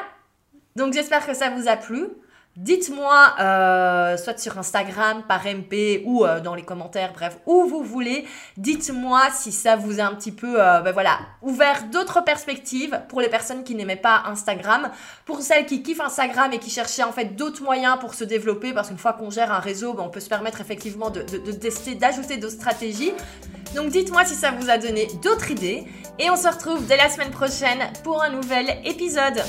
Donc 0.76 0.94
j'espère 0.94 1.26
que 1.26 1.34
ça 1.34 1.50
vous 1.50 1.68
a 1.68 1.76
plu. 1.76 2.08
Dites-moi, 2.56 3.34
euh, 3.40 4.16
soit 4.16 4.38
sur 4.38 4.60
Instagram, 4.60 5.24
par 5.28 5.42
MP 5.48 6.04
ou 6.06 6.24
euh, 6.24 6.40
dans 6.40 6.54
les 6.54 6.62
commentaires, 6.62 7.12
bref, 7.12 7.40
où 7.48 7.66
vous 7.66 7.82
voulez. 7.82 8.28
Dites-moi 8.58 9.22
si 9.34 9.52
ça 9.52 9.76
vous 9.76 10.00
a 10.00 10.04
un 10.04 10.14
petit 10.14 10.32
peu, 10.32 10.62
euh, 10.62 10.82
ben 10.82 10.92
voilà, 10.92 11.18
ouvert 11.42 11.86
d'autres 11.92 12.24
perspectives 12.24 13.02
pour 13.10 13.22
les 13.22 13.30
personnes 13.30 13.64
qui 13.64 13.74
n'aimaient 13.74 13.96
pas 13.96 14.22
Instagram, 14.28 14.92
pour 15.26 15.42
celles 15.42 15.66
qui 15.66 15.82
kiffent 15.82 16.02
Instagram 16.02 16.54
et 16.54 16.60
qui 16.60 16.70
cherchaient 16.70 17.02
en 17.02 17.12
fait 17.12 17.36
d'autres 17.36 17.64
moyens 17.64 17.98
pour 18.00 18.14
se 18.14 18.24
développer, 18.24 18.72
parce 18.72 18.90
qu'une 18.90 19.00
fois 19.00 19.14
qu'on 19.14 19.32
gère 19.32 19.52
un 19.52 19.60
réseau, 19.60 19.94
ben, 19.94 20.04
on 20.04 20.10
peut 20.10 20.20
se 20.20 20.30
permettre 20.30 20.62
effectivement 20.62 21.10
de, 21.10 21.24
de 21.24 21.52
tester, 21.54 21.96
d'ajouter 21.96 22.38
d'autres 22.38 22.54
stratégies. 22.54 23.14
Donc 23.76 23.90
dites-moi 23.90 24.26
si 24.26 24.36
ça 24.36 24.52
vous 24.52 24.70
a 24.70 24.78
donné 24.78 25.08
d'autres 25.24 25.50
idées 25.50 25.86
et 26.20 26.30
on 26.30 26.36
se 26.36 26.48
retrouve 26.48 26.86
dès 26.86 26.98
la 26.98 27.10
semaine 27.10 27.32
prochaine 27.32 27.92
pour 28.04 28.22
un 28.22 28.30
nouvel 28.30 28.78
épisode. 28.86 29.42